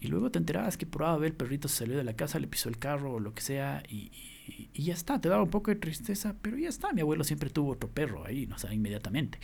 [0.00, 2.46] Y luego te enterabas que probaba ver el perrito se salió de la casa, le
[2.46, 4.10] pisó el carro o lo que sea, y,
[4.72, 7.72] ya está, te daba un poco de tristeza, pero ya está, mi abuelo siempre tuvo
[7.72, 9.40] otro perro ahí, no sé, inmediatamente.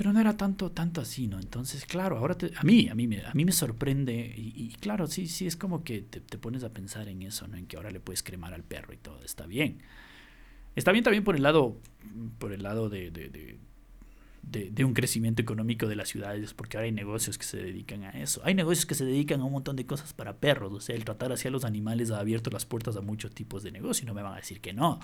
[0.00, 1.38] Pero no era tanto, tanto así, ¿no?
[1.38, 5.26] Entonces, claro, ahora a mí, a mí, me, a mí me sorprende y, claro, sí,
[5.26, 7.58] sí, es como que te, pones a pensar en eso, ¿no?
[7.58, 9.82] En que ahora le puedes cremar al perro y todo, está bien.
[10.74, 11.76] Está bien también por el lado,
[12.38, 13.58] por el lado de, de,
[14.42, 18.12] de, un crecimiento económico de las ciudades, porque ahora hay negocios que se dedican a
[18.12, 18.40] eso.
[18.42, 21.04] Hay negocios que se dedican a un montón de cosas para perros, o sea, el
[21.04, 24.14] tratar hacia los animales ha abierto las puertas a muchos tipos de negocio y no
[24.14, 24.98] me van a decir que no.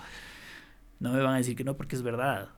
[0.99, 2.49] No me van a decir que no porque es verdad.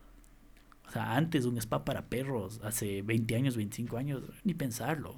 [0.90, 5.16] O sea, antes un spa para perros, hace 20 años, 25 años, ni pensarlo.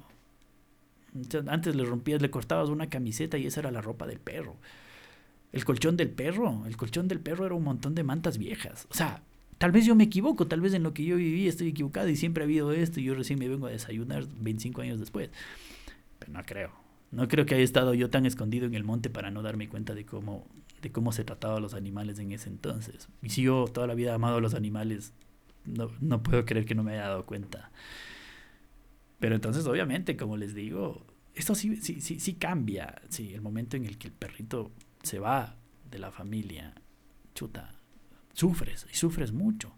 [1.46, 4.56] Antes le rompías, le cortabas una camiseta y esa era la ropa del perro.
[5.50, 8.86] El colchón del perro, el colchón del perro era un montón de mantas viejas.
[8.90, 9.22] O sea,
[9.56, 12.16] tal vez yo me equivoco, tal vez en lo que yo viví estoy equivocado y
[12.16, 15.30] siempre ha habido esto y yo recién me vengo a desayunar 25 años después.
[16.18, 16.70] Pero no creo.
[17.12, 19.94] No creo que haya estado yo tan escondido en el monte para no darme cuenta
[19.94, 20.46] de cómo,
[20.82, 23.08] de cómo se trataba a los animales en ese entonces.
[23.22, 25.14] Y si yo toda la vida he amado a los animales,
[25.64, 27.70] no, no puedo creer que no me haya dado cuenta.
[29.18, 33.00] Pero entonces, obviamente, como les digo, esto sí, sí, sí, sí cambia.
[33.08, 34.72] Sí, el momento en el que el perrito
[35.02, 35.56] se va
[35.90, 36.74] de la familia,
[37.34, 37.74] chuta,
[38.32, 39.74] sufres y sufres mucho.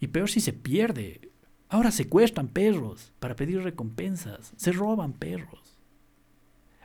[0.00, 1.30] Y peor si se pierde.
[1.68, 5.78] Ahora secuestran perros para pedir recompensas, se roban perros.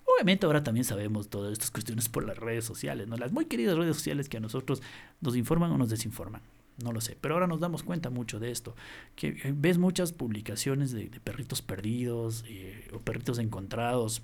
[0.06, 3.18] Obviamente ahora también sabemos todas estas cuestiones por las redes sociales, ¿no?
[3.18, 4.84] Las muy queridas redes sociales que a nosotros
[5.22, 6.44] nos informan o nos desinforman.
[6.84, 8.76] No lo sé, pero ahora nos damos cuenta mucho de esto,
[9.16, 14.22] que eh, ves muchas publicaciones de, perritos perdidos eh, o perritos encontrados.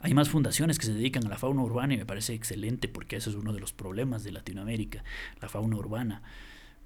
[0.00, 3.16] Hay más fundaciones que se dedican a la fauna urbana y me parece excelente porque
[3.16, 5.04] eso es uno de los problemas de Latinoamérica,
[5.40, 6.22] la fauna urbana,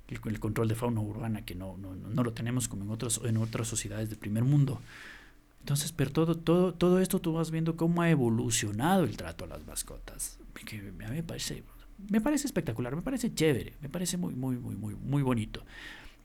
[0.09, 3.39] el, control de fauna urbana que no, no, no, lo tenemos como en, otros, en
[3.39, 4.81] otras sociedades del primer mundo.
[5.61, 9.49] Entonces, pero todo, todo, todo esto tú vas viendo cómo ha evolucionado el trato a
[9.49, 11.65] las mascotas, que a mí me parece
[12.11, 15.65] me parece espectacular, me parece chévere, me parece muy, muy, muy, muy, muy bonito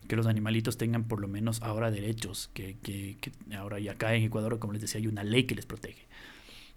[0.07, 3.17] que los animalitos tengan por lo menos ahora derechos, que, que,
[3.55, 6.05] ahora y acá en Ecuador, como les decía, hay una ley que les protege.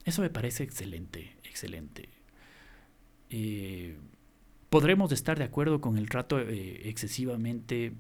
[0.04, 2.09] Eso me parece excelente, excelente.
[3.30, 3.96] Eh,
[4.70, 7.92] podremos estar de acuerdo con el trato eh, excesivamente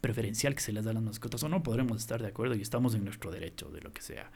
[0.00, 2.62] preferencial que se les da a las mascotas o no podremos estar de acuerdo y
[2.62, 4.30] estamos en nuestro derecho de lo que sea.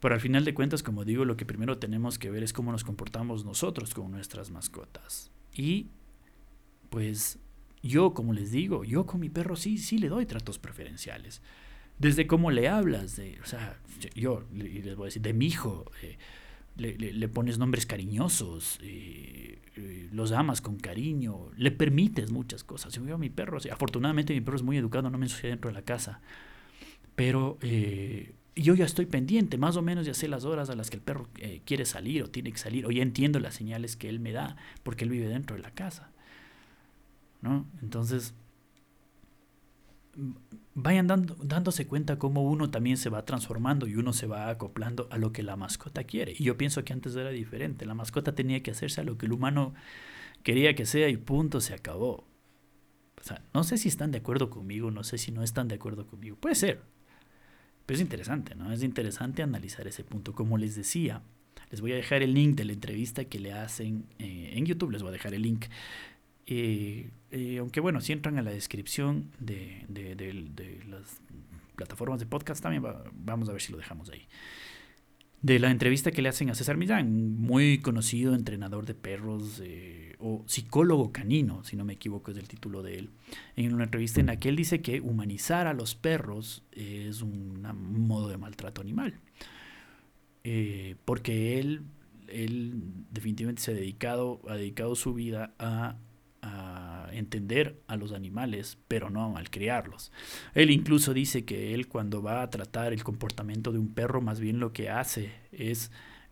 [0.00, 2.70] Pero al final de cuentas, como digo, lo que primero tenemos que ver es cómo
[2.70, 5.30] nos comportamos nosotros con nuestras mascotas.
[5.52, 5.88] Y
[6.90, 7.38] pues
[7.82, 11.42] yo, como les digo, yo con mi perro sí, sí le doy tratos preferenciales.
[11.98, 13.80] Desde cómo le hablas, de, o sea,
[14.14, 16.16] yo les voy a decir, de mi hijo, eh,
[16.76, 22.92] le, pones nombres cariñosos, eh, eh, los amas con cariño, le permites muchas cosas.
[22.94, 25.70] Yo veo a mi perro, afortunadamente mi perro es muy educado, no me ensucia dentro
[25.70, 26.20] de la casa,
[27.16, 27.58] pero
[28.62, 31.02] yo ya estoy pendiente, más o menos ya sé las horas a las que el
[31.02, 34.20] perro eh, quiere salir o tiene que salir, o ya entiendo las señales que él
[34.20, 36.10] me da, porque él vive dentro de la casa.
[37.40, 37.66] ¿No?
[37.82, 38.34] Entonces,
[40.74, 45.08] vayan dando, dándose cuenta cómo uno también se va transformando y uno se va acoplando
[45.10, 46.32] a lo que la mascota quiere.
[46.36, 47.86] Y yo pienso que antes era diferente.
[47.86, 49.74] La mascota tenía que hacerse a lo que el humano
[50.42, 52.26] quería que sea y punto, se acabó.
[53.20, 55.76] O sea, no sé si están de acuerdo conmigo, no sé si no están de
[55.76, 56.36] acuerdo conmigo.
[56.36, 56.82] Puede ser,
[57.88, 58.70] pero es interesante, ¿no?
[58.70, 60.34] Es interesante analizar ese punto.
[60.34, 61.22] Como les decía,
[61.70, 64.90] les voy a dejar el link de la entrevista que le hacen eh, en YouTube,
[64.90, 65.64] les voy a dejar el link.
[66.46, 69.86] Eh, eh, aunque bueno, si entran a la descripción de,
[70.86, 71.22] las
[71.76, 74.26] plataformas de podcast, también vamos a ver si lo dejamos ahí.
[75.42, 79.62] De la entrevista que le hacen a César Millán, muy conocido entrenador de perros
[80.18, 83.10] o psicólogo canino, si no me equivoco es el título de él,
[83.56, 87.62] en una entrevista en la que él dice que humanizar a los perros es un
[88.06, 89.14] modo de maltrato animal,
[90.42, 91.82] eh, porque él,
[92.26, 95.96] él definitivamente se ha dedicado, ha dedicado su vida a
[96.42, 100.12] a entender a los animales, pero no a malcriarlos.
[100.54, 104.40] Él incluso dice que él cuando va a tratar el comportamiento de un perro, más
[104.40, 105.90] bien lo que hace es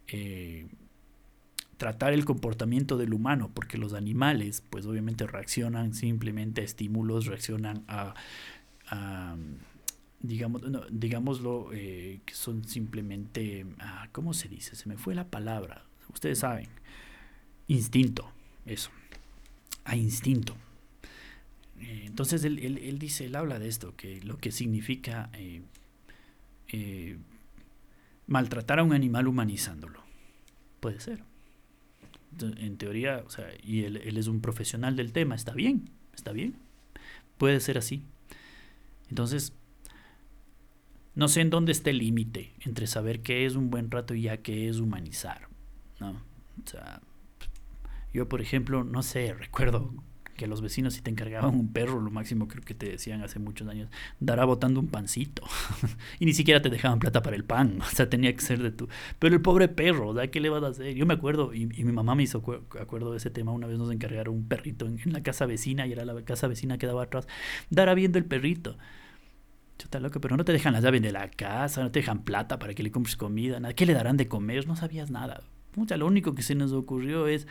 [0.09, 0.69] eh,
[1.77, 7.85] tratar el comportamiento del humano, porque los animales, pues obviamente reaccionan simplemente a estímulos, reaccionan
[7.89, 8.15] a,
[10.21, 14.77] digamos, digámoslo, eh, que son simplemente, ah, ¿cómo se dice?
[14.77, 16.69] Se me fue la palabra, ustedes saben,
[17.67, 18.31] instinto,
[18.65, 18.91] eso
[19.87, 20.55] a instinto.
[21.81, 25.63] Eh, entonces él, dice, él habla de esto, que lo que significa eh,
[26.69, 27.17] eh,
[28.27, 30.01] maltratar a un animal humanizándolo.
[30.81, 31.23] Puede ser.
[32.41, 36.33] En teoría, o sea, y él, él es un profesional del tema, está bien, está
[36.33, 36.55] bien.
[37.39, 38.03] Puede ser así.
[39.09, 39.55] Entonces,
[41.15, 44.23] no sé en dónde está el límite entre saber qué es un buen trato y
[44.23, 45.49] ya qué es humanizar.
[45.99, 46.11] ¿no?
[46.11, 47.01] O sea,
[48.13, 49.93] yo, por ejemplo, no sé, recuerdo
[50.37, 53.39] que los vecinos si te encargaban un perro, lo máximo creo que te decían hace
[53.39, 53.89] muchos años,
[54.21, 55.43] dará botando un pancito.
[56.21, 58.71] y ni siquiera te dejaban plata para el pan, o sea, tenía que ser de
[58.71, 58.89] tu...
[59.19, 60.95] Pero el pobre perro, ¿da ¿qué le vas a hacer?
[60.95, 62.39] Yo me acuerdo, y, mi mamá me hizo
[62.81, 65.93] acuerdo de ese tema, una vez nos encargaron un perrito en, la casa vecina, y
[65.93, 67.27] era la casa vecina que daba atrás,
[67.71, 68.77] dará viendo el perrito.
[69.79, 72.59] Chuta loco, pero no te dejan las llaves de la casa, no te dejan plata
[72.59, 73.75] para que le compres comida, nada.
[73.75, 74.67] ¿Qué le darán de comer?
[74.67, 75.43] No sabías nada.
[75.77, 77.47] Mucha, lo único que se nos ocurrió es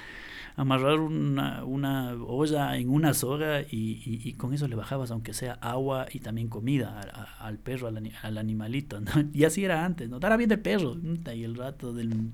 [0.55, 6.07] amarrar una, una olla en una soga y, con eso le bajabas aunque sea agua
[6.11, 6.99] y también comida
[7.39, 8.99] al perro, al, animalito,
[9.33, 10.19] Y así era antes, ¿no?
[10.19, 10.97] Dará bien del perro,
[11.33, 12.31] y el rato del...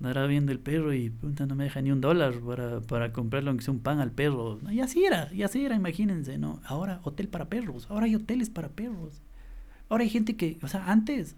[0.00, 3.64] Dará bien del perro y no me deja ni un dólar para, para comprarle aunque
[3.64, 4.58] sea un pan al perro.
[4.70, 6.60] Y así era, y así era, imagínense, ¿no?
[6.64, 9.20] Ahora hotel para perros, ahora hay hoteles para perros.
[9.90, 11.36] Ahora hay gente que, o sea, antes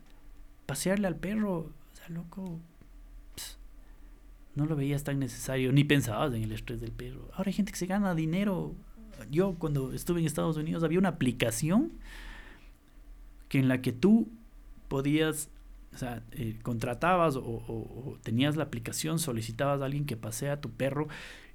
[0.66, 2.60] pasearle al perro, o sea, loco,
[4.54, 7.28] no lo veías tan necesario, ni pensabas en el estrés del perro.
[7.32, 8.74] Ahora hay gente que se gana dinero.
[9.30, 11.92] Yo cuando estuve en Estados Unidos había una aplicación
[13.48, 14.28] que en la que tú
[14.88, 15.48] podías,
[15.94, 20.70] o sea, eh, contratabas o, tenías la aplicación, solicitabas a alguien que pasea a tu
[20.70, 21.08] perro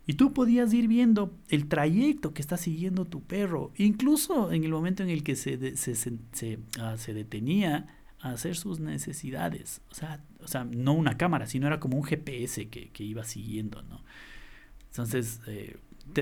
[0.05, 4.71] y tú podías ir viendo el trayecto que está siguiendo tu perro, incluso en el
[4.71, 7.87] momento en el que se, se, se, ah, se detenía
[8.21, 9.81] a hacer sus necesidades.
[9.91, 13.25] O sea, o sea, no una cámara, sino era como un GPS que, que iba
[13.25, 14.01] siguiendo, ¿no?
[14.91, 15.75] Entonces, eh,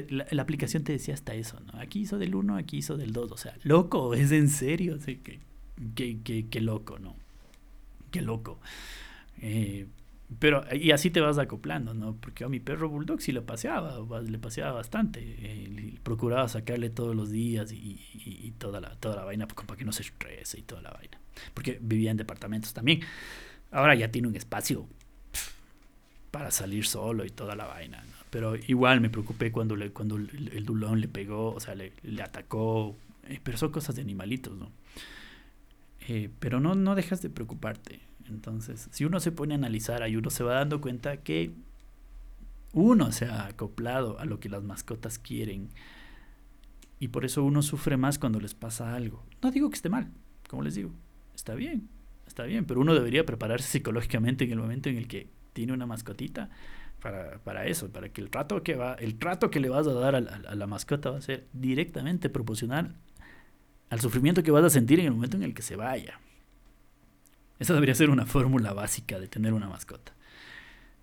[0.10, 1.80] la, aplicación te decía hasta eso, ¿no?
[1.80, 5.18] Aquí hizo del 1, aquí hizo del 2, o sea, loco, es en serio, así
[5.18, 5.42] que,
[5.94, 7.16] que, que, loco, ¿no?
[8.10, 8.60] Qué loco.
[9.42, 9.86] Eh,
[10.40, 12.16] pero, y así te vas acoplando, ¿no?
[12.16, 15.20] Porque a mi perro Bulldog sí le paseaba, le paseaba bastante.
[15.22, 19.86] Eh, procuraba sacarle todos los días y, y, toda, la, toda la vaina para que
[19.86, 21.20] no se estrese y toda la vaina.
[21.54, 23.02] Porque vivía en departamentos también.
[23.76, 24.88] Ahora ya tiene un espacio
[26.32, 28.04] para salir solo y toda la vaina.
[28.30, 32.22] Pero igual me preocupé cuando, le, cuando el, dulón le pegó, o sea, le, le
[32.22, 32.96] atacó.
[33.28, 34.72] Eh, pero son cosas de animalitos, ¿no?
[36.08, 40.16] Eh, pero no, no dejas de preocuparte entonces, si uno se pone a analizar, ahí
[40.16, 41.52] uno se va dando cuenta que
[42.74, 45.70] uno se ha acoplado a lo que las mascotas quieren.
[47.00, 49.24] Y por eso uno sufre más cuando les pasa algo.
[49.42, 50.12] No digo que esté mal,
[50.50, 50.92] como les digo,
[51.36, 51.88] está bien,
[52.36, 55.86] está bien, pero uno debería prepararse psicológicamente en el momento en el que tiene una
[55.86, 56.50] mascotita
[57.02, 59.94] para, para eso, para que el trato que va, el trato que le vas a
[59.94, 62.98] dar a la mascota va a ser directamente proporcional
[63.90, 66.20] al sufrimiento que vas a sentir en el momento en el que se vaya.
[67.58, 70.14] Esa debería ser una fórmula básica de tener una mascota.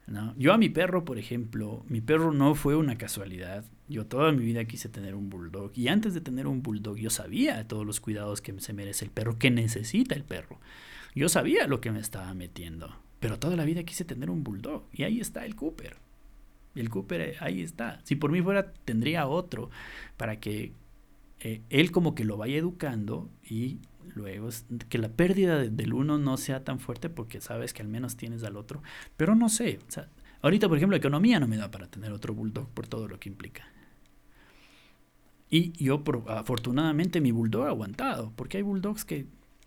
[0.06, 0.34] ¿no?
[0.36, 3.64] Yo a mi perro, por ejemplo, mi perro no fue una casualidad.
[3.88, 5.72] Yo toda mi vida quise tener un bulldog.
[5.74, 9.10] Y antes de tener un bulldog, yo sabía todos los cuidados que se merece el
[9.10, 10.60] perro, que necesita el perro.
[11.14, 12.96] Yo sabía lo que me estaba metiendo.
[13.20, 14.84] Pero toda la vida quise tener un bulldog.
[14.92, 15.96] Y ahí está el Cooper.
[16.74, 18.00] El Cooper eh, ahí está.
[18.04, 19.70] Si por mí fuera, tendría otro
[20.16, 20.72] para que
[21.40, 23.78] eh, él como que lo vaya educando y
[24.14, 24.48] luego
[24.88, 28.42] que la pérdida del uno no sea tan fuerte porque sabes que al menos tienes
[28.44, 28.82] al otro.
[29.16, 29.78] Pero no sé,
[30.40, 33.18] ahorita por ejemplo la economía no me da para tener otro bulldog por todo lo
[33.18, 33.64] que implica.
[35.50, 39.26] Y yo afortunadamente mi bulldog ha aguantado, porque hay bulldogs que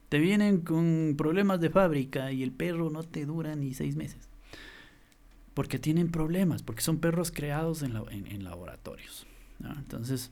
[0.09, 4.29] te vienen con problemas de fábrica y el perro no te dura ni seis meses.
[5.53, 9.25] Porque tienen problemas, porque son perros creados en, en, laboratorios.
[9.77, 10.31] Entonces,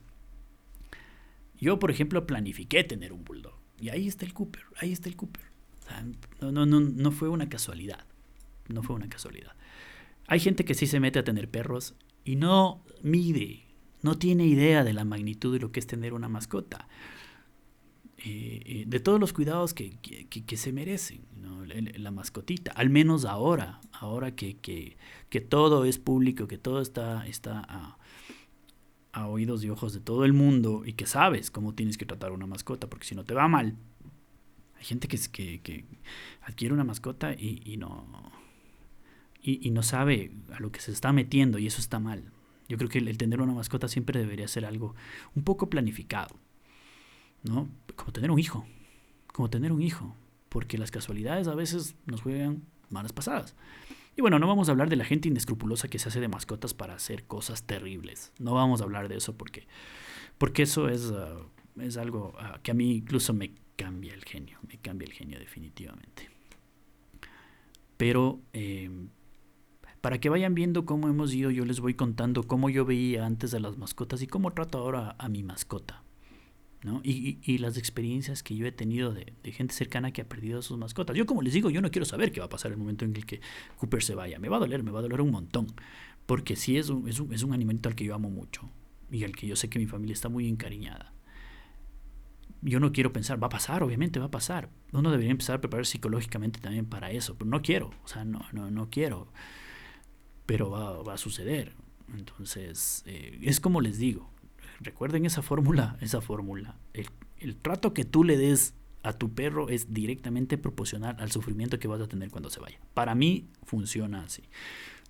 [1.59, 5.15] yo por ejemplo planifiqué tener un bulldog y ahí está el Cooper, ahí está el
[5.15, 5.45] Cooper.
[6.41, 8.05] no, no, no, no fue una casualidad.
[8.67, 9.53] No fue una casualidad.
[10.27, 13.63] Hay gente que sí se mete a tener perros y no mide,
[14.01, 16.87] no tiene idea de la magnitud de lo que es tener una mascota.
[18.25, 21.25] Eh, eh, de todos los cuidados que, que, se merecen,
[21.97, 27.97] la, mascotita, al menos ahora, ahora que, que, todo es público, que todo está, está
[29.11, 32.31] a, oídos y ojos de todo el mundo y que sabes cómo tienes que tratar
[32.31, 33.75] una mascota, porque si no te va mal,
[34.77, 35.17] hay gente que,
[35.59, 35.85] que,
[36.43, 38.31] adquiere una mascota y, y no,
[39.41, 42.31] y, no sabe a lo que se está metiendo y eso está mal.
[42.69, 44.95] Yo creo que el tener una mascota siempre debería ser algo
[45.35, 46.39] un poco planificado.
[47.43, 47.69] ¿No?
[47.95, 48.65] Como tener un hijo,
[49.27, 50.15] como tener un hijo,
[50.49, 53.55] porque las casualidades a veces nos juegan malas pasadas.
[54.15, 56.73] Y bueno, no vamos a hablar de la gente inescrupulosa que se hace de mascotas
[56.73, 58.31] para hacer cosas terribles.
[58.37, 59.67] No vamos a hablar de eso porque,
[60.37, 61.39] porque eso es, ah,
[61.79, 65.39] es algo ah, que a mí incluso me cambia el genio, me cambia el genio
[65.39, 66.29] definitivamente.
[67.97, 69.09] Pero em,
[70.01, 73.53] para que vayan viendo cómo hemos ido, yo les voy contando cómo yo veía antes
[73.55, 76.02] a las mascotas y cómo trato ahora a mi mascota.
[77.03, 81.15] Y, las experiencias que yo he tenido de, gente cercana que ha perdido sus mascotas.
[81.15, 83.15] Yo como les digo, yo no quiero saber qué va a pasar el momento en
[83.15, 83.39] el que
[83.77, 84.37] Cooper se vaya.
[84.39, 85.67] Me va a doler, me va a doler un montón.
[86.25, 88.69] Porque sí es un, es un, es un animalito al que yo amo mucho
[89.11, 91.13] y al que yo sé que mi familia está muy encariñada.
[92.61, 94.69] Yo no quiero pensar, va a pasar, obviamente va a pasar.
[94.91, 98.45] Uno debería empezar a preparar psicológicamente también para eso, pero no quiero, o sea, no,
[98.53, 99.27] no, no quiero.
[100.45, 101.75] Pero va, va a suceder.
[102.13, 104.32] Entonces, eh, es como les digo,
[104.79, 106.75] Recuerden esa fórmula, esa fórmula.
[106.93, 111.87] El, trato que tú le des a tu perro es directamente proporcional al sufrimiento que
[111.87, 112.79] vas a tener cuando se vaya.
[112.93, 114.43] Para mí funciona así.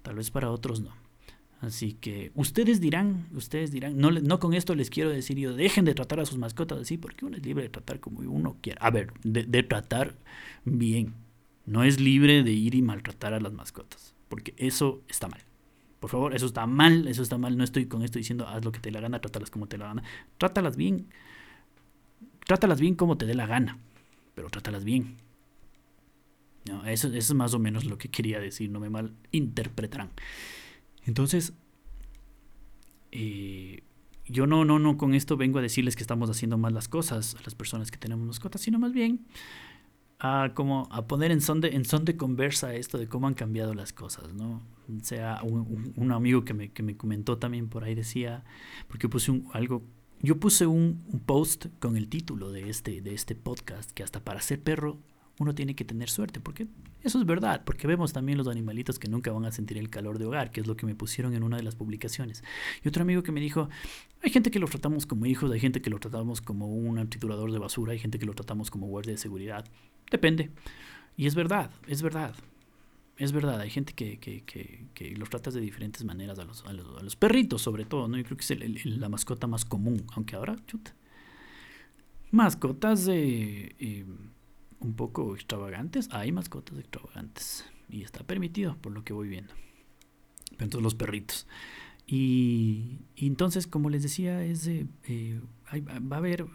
[0.01, 0.91] Tal vez para otros no.
[1.61, 5.86] Así que ustedes dirán, ustedes dirán, no, no con esto les quiero decir yo, dejen
[5.86, 8.86] de tratar a sus mascotas así, porque uno es libre de tratar como uno quiera.
[8.86, 10.18] A ver, de, de tratar
[10.66, 11.14] bien.
[11.66, 15.41] No es libre de ir y maltratar a las mascotas, porque eso está mal.
[16.04, 17.56] Por favor, eso está mal, eso está mal.
[17.56, 19.78] No estoy con esto diciendo haz lo que te dé la gana, trátalas como te
[19.78, 20.04] la gana.
[20.38, 21.08] Trátalas bien.
[22.45, 23.78] Trátalas bien como te dé la gana,
[24.36, 25.16] pero trátalas bien.
[26.88, 30.10] Eso es más o menos lo que quería decir, no me malinterpretarán.
[31.06, 31.54] Entonces,
[33.14, 33.84] eh,
[34.28, 37.36] yo no, no, no, con esto vengo a decirles que estamos haciendo mal las cosas
[37.36, 39.22] a las personas que tenemos mascotas, sino más bien
[40.24, 43.34] a, como a poner en son, de, en son de conversa esto de cómo han
[43.34, 44.61] cambiado las cosas, ¿no?
[44.88, 48.45] O sea, un, amigo que me, que me, comentó también por ahí decía,
[48.88, 49.84] porque puse un, algo,
[50.21, 54.39] yo puse un, post con el título de este, de este podcast, que hasta para
[54.39, 54.97] ser perro
[55.39, 56.67] uno tiene que tener suerte, porque
[57.01, 60.19] eso es verdad, porque vemos también los animalitos que nunca van a sentir el calor
[60.19, 62.45] de hogar, que es lo que me pusieron en una de las publicaciones.
[62.82, 63.67] Y otro amigo que me dijo,
[64.21, 67.51] hay gente que lo tratamos como hijos, hay gente que lo tratamos como un triturador
[67.51, 69.65] de basura, hay gente que lo tratamos como guardia de seguridad.
[70.14, 70.51] Depende.
[71.18, 72.36] Y es verdad, es verdad.
[73.18, 76.74] Es verdad, hay gente que, que, que, los tratas de diferentes maneras, a los, a
[76.74, 78.18] los, perritos sobre todo, ¿no?
[78.18, 80.95] Yo creo que es la mascota más común, aunque ahora, chuta.
[82.32, 83.76] Mascotas de...
[83.80, 84.05] Eh,
[84.80, 89.53] un poco extravagantes, hay mascotas extravagantes y está permitido por lo que voy viendo.
[90.51, 91.47] Entonces los perritos.
[92.05, 94.86] Y, entonces, como les decía, es eh,
[95.72, 96.45] va a haber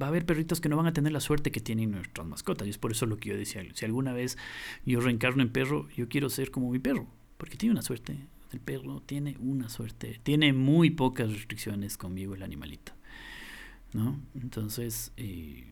[0.00, 2.66] va a haber perritos que no van a tener la suerte que tienen nuestras mascotas.
[2.66, 3.62] Y es por eso lo que yo decía.
[3.74, 4.36] Si alguna vez
[4.84, 7.06] yo reencarno en perro, yo quiero ser como mi perro.
[7.36, 8.28] Porque tiene una suerte.
[8.52, 10.20] El perro tiene una suerte.
[10.22, 12.92] Tiene muy pocas restricciones conmigo el animalito.
[13.92, 14.20] ¿No?
[14.34, 15.66] Entonces, eh,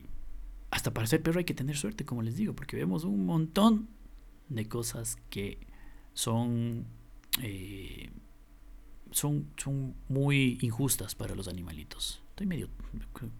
[0.71, 3.87] hasta para ser perro hay que tener suerte, como les digo, porque vemos un montón
[4.49, 5.59] de cosas que
[6.13, 6.85] son,
[7.41, 8.09] eh,
[9.11, 12.24] son, son muy injustas para los animalitos.
[12.35, 12.67] Estoy medio,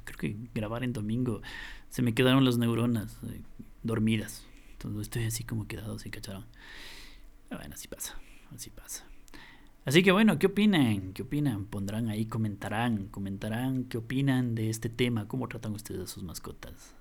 [0.05, 1.41] creo que grabar en domingo
[1.89, 3.41] se me quedaron las neuronas eh,
[3.83, 4.47] dormidas.
[4.71, 6.45] Entonces estoy así como quedado, ¿sí cacharon?
[7.49, 8.17] Ah, bueno, así pasa,
[8.55, 9.05] así pasa.
[9.83, 11.11] Así que bueno, ¿qué opinan?
[11.11, 11.65] ¿Qué opinan?
[11.65, 16.95] Pondrán ahí, comentarán, comentarán qué opinan de este tema, cómo tratan ustedes a sus mascotas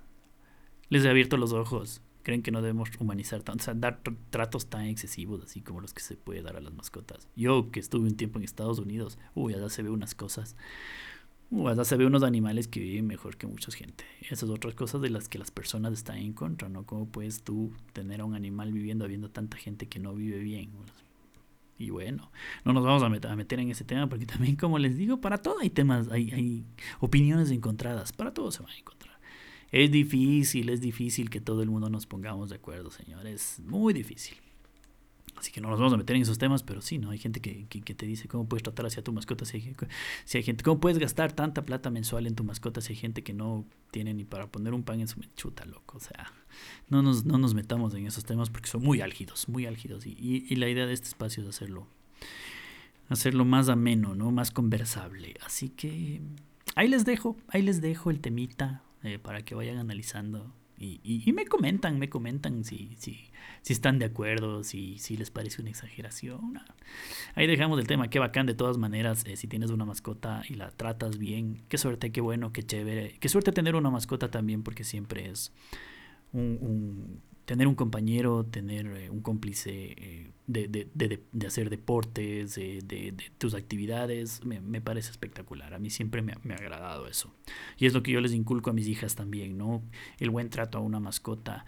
[0.88, 2.02] les he abierto los ojos.
[2.22, 5.92] Creen que no debemos humanizar tanto, o sea, dar tratos tan excesivos así como los
[5.92, 7.28] que se puede dar a las mascotas.
[7.36, 10.56] Yo que estuve un tiempo en Estados Unidos, uy, allá se ve unas cosas.
[11.56, 14.04] Uy, allá se ve unos animales que viven mejor que mucha gente.
[14.28, 16.84] Esas otras cosas de las que las personas están en contra, ¿no?
[16.84, 20.70] ¿Cómo puedes tú tener a un animal viviendo habiendo tanta gente que no vive bien?
[21.78, 22.32] Y bueno,
[22.64, 25.20] no nos vamos a meter, a meter en ese tema porque también, como les digo,
[25.20, 26.64] para todo hay temas, hay, hay
[26.98, 29.20] opiniones encontradas, para todo se van a encontrar.
[29.70, 33.62] Es difícil, es difícil que todo el mundo nos pongamos de acuerdo, señores.
[33.64, 34.36] Muy difícil.
[35.36, 37.10] Así que no nos vamos a meter en esos temas, pero sí, ¿no?
[37.10, 39.44] Hay gente que, que, te dice cómo puedes tratar hacia tu mascota.
[39.44, 39.76] Si hay,
[40.24, 43.22] si hay, gente, cómo puedes gastar tanta plata mensual en tu mascota si hay gente
[43.22, 45.96] que no tiene ni para poner un pan en su chuta, loco.
[45.96, 46.32] O sea,
[46.88, 50.06] no nos, no nos metamos en esos temas porque son muy álgidos, muy álgidos.
[50.06, 51.86] Y, y, la idea de este espacio es hacerlo,
[53.08, 54.30] hacerlo más ameno, ¿no?
[54.30, 55.34] Más conversable.
[55.44, 56.20] Así que
[56.74, 61.46] ahí les dejo, ahí les dejo el temita eh, para que vayan analizando y, me
[61.46, 63.30] comentan, me comentan si, si,
[63.62, 66.60] si están de acuerdo, si, si les parece una exageración.
[67.34, 70.54] Ahí dejamos el tema, qué bacán de todas maneras, eh, si tienes una mascota y
[70.54, 73.16] la tratas bien, qué suerte, qué bueno, qué chévere.
[73.20, 75.52] Qué suerte tener una mascota también porque siempre es
[76.32, 83.14] un tener un compañero, tener eh, un cómplice eh, de, de, de, hacer deportes, de,
[83.38, 85.74] tus actividades, me, me, parece espectacular.
[85.74, 87.34] A mí siempre me, me, ha agradado eso.
[87.78, 89.82] Y es lo que yo les inculco a mis hijas también, ¿no?
[90.18, 91.66] El buen trato a una mascota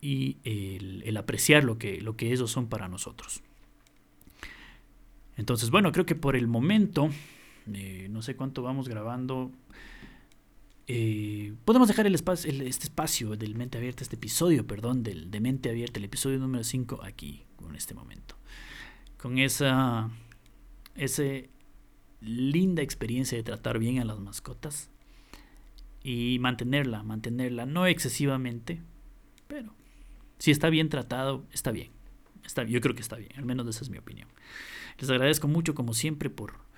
[0.00, 3.42] y el, el apreciar lo que, lo que ellos son para nosotros.
[5.36, 7.10] Entonces, bueno, creo que por el momento,
[7.72, 9.50] eh, no sé cuánto vamos grabando,
[10.86, 15.40] eh, podemos dejar el espacio, este espacio del Mente Abierta, este episodio, perdón, del, de
[15.40, 18.36] Mente Abierta, el episodio número 5, aquí, con este momento.
[19.16, 20.10] Con esa,
[20.94, 21.22] esa
[22.20, 24.90] linda experiencia de tratar bien a las mascotas
[26.02, 28.82] y mantenerla, mantenerla, no excesivamente,
[29.46, 29.74] pero
[30.38, 31.90] si está bien tratado, está bien.
[32.44, 34.28] Está, yo creo que está bien, al menos esa es mi opinión.
[34.98, 36.69] Les agradezco mucho, como siempre, por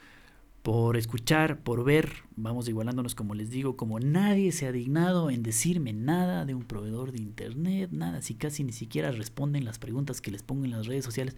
[0.63, 5.43] por escuchar, por ver, vamos igualándonos como les digo, como nadie se ha dignado en
[5.43, 10.21] decirme nada de un proveedor de internet, nada, si casi ni siquiera responden las preguntas
[10.21, 11.37] que les pongo en las redes sociales.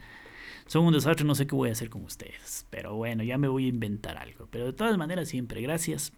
[0.66, 3.48] Son un desastre, no sé qué voy a hacer con ustedes, pero bueno, ya me
[3.48, 4.46] voy a inventar algo.
[4.50, 6.12] Pero de todas maneras, siempre gracias.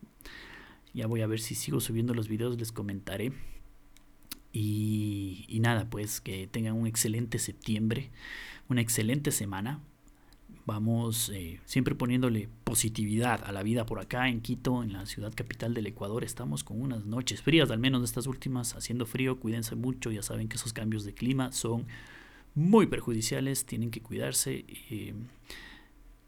[0.93, 3.33] Ya voy a ver si sigo subiendo los videos, les comentaré.
[4.53, 8.11] Y, y nada, pues que tengan un excelente septiembre,
[8.69, 9.81] una excelente semana
[10.67, 15.33] vamos eh, siempre poniéndole positividad a la vida por acá en Quito, en la ciudad
[15.35, 16.25] capital del Ecuador.
[16.25, 19.39] Estamos con unas noches frías, al menos estas últimas, haciendo frío.
[19.39, 21.87] Cuídense mucho, ya saben que esos cambios de clima son
[22.55, 24.65] muy perjudiciales, tienen que cuidarse.
[24.91, 25.15] Eh,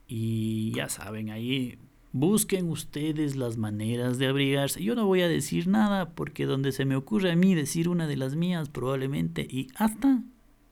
[0.07, 1.79] y ya saben, ahí
[2.13, 4.83] busquen ustedes las maneras de abrigarse.
[4.83, 8.07] Yo no voy a decir nada porque donde se me ocurre a mí decir una
[8.07, 10.23] de las mías probablemente y hasta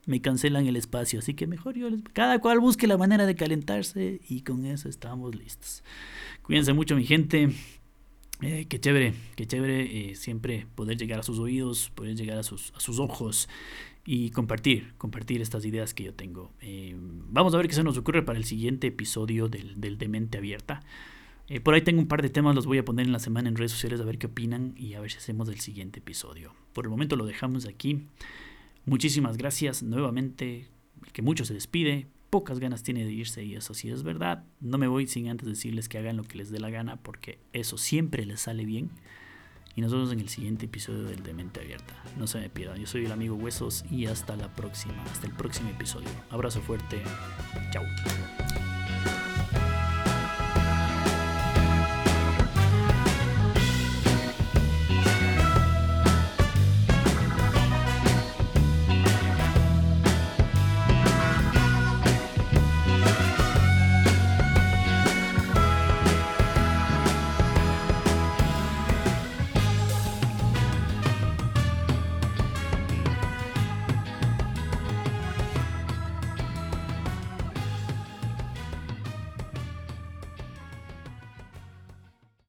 [0.06, 1.18] me cancelan el espacio.
[1.18, 2.00] Así que mejor yo les...
[2.12, 5.82] Cada cual busque la manera de calentarse y con eso estamos listos.
[6.42, 7.50] Cuídense mucho mi gente.
[8.42, 12.42] Eh, qué chévere, qué chévere eh, siempre poder llegar a sus oídos, poder llegar a
[12.42, 13.48] sus, a sus ojos
[14.04, 16.52] y compartir, compartir estas ideas que yo tengo.
[16.60, 20.08] Eh, vamos a ver qué se nos ocurre para el siguiente episodio del, del de
[20.08, 20.82] Mente Abierta.
[21.62, 23.56] por ahí tengo un par de temas, los voy a poner en la semana en
[23.56, 26.52] redes sociales a ver qué opinan y a ver si hacemos el siguiente episodio.
[26.74, 28.06] Por el momento lo dejamos aquí.
[28.86, 30.68] Muchísimas gracias nuevamente.
[31.12, 34.44] Que mucho se despide, pocas ganas tiene de irse y eso sí es verdad.
[34.60, 37.38] No me voy sin antes decirles que hagan lo que les dé la gana porque
[37.52, 38.90] eso siempre les sale bien.
[39.74, 41.94] Y nos vemos en el siguiente episodio del De Mente Abierta.
[42.16, 42.78] No se me pierdan.
[42.78, 45.02] Yo soy el amigo Huesos y hasta la próxima.
[45.04, 46.08] Hasta el próximo episodio.
[46.30, 47.02] Abrazo fuerte.
[47.72, 47.84] Chao.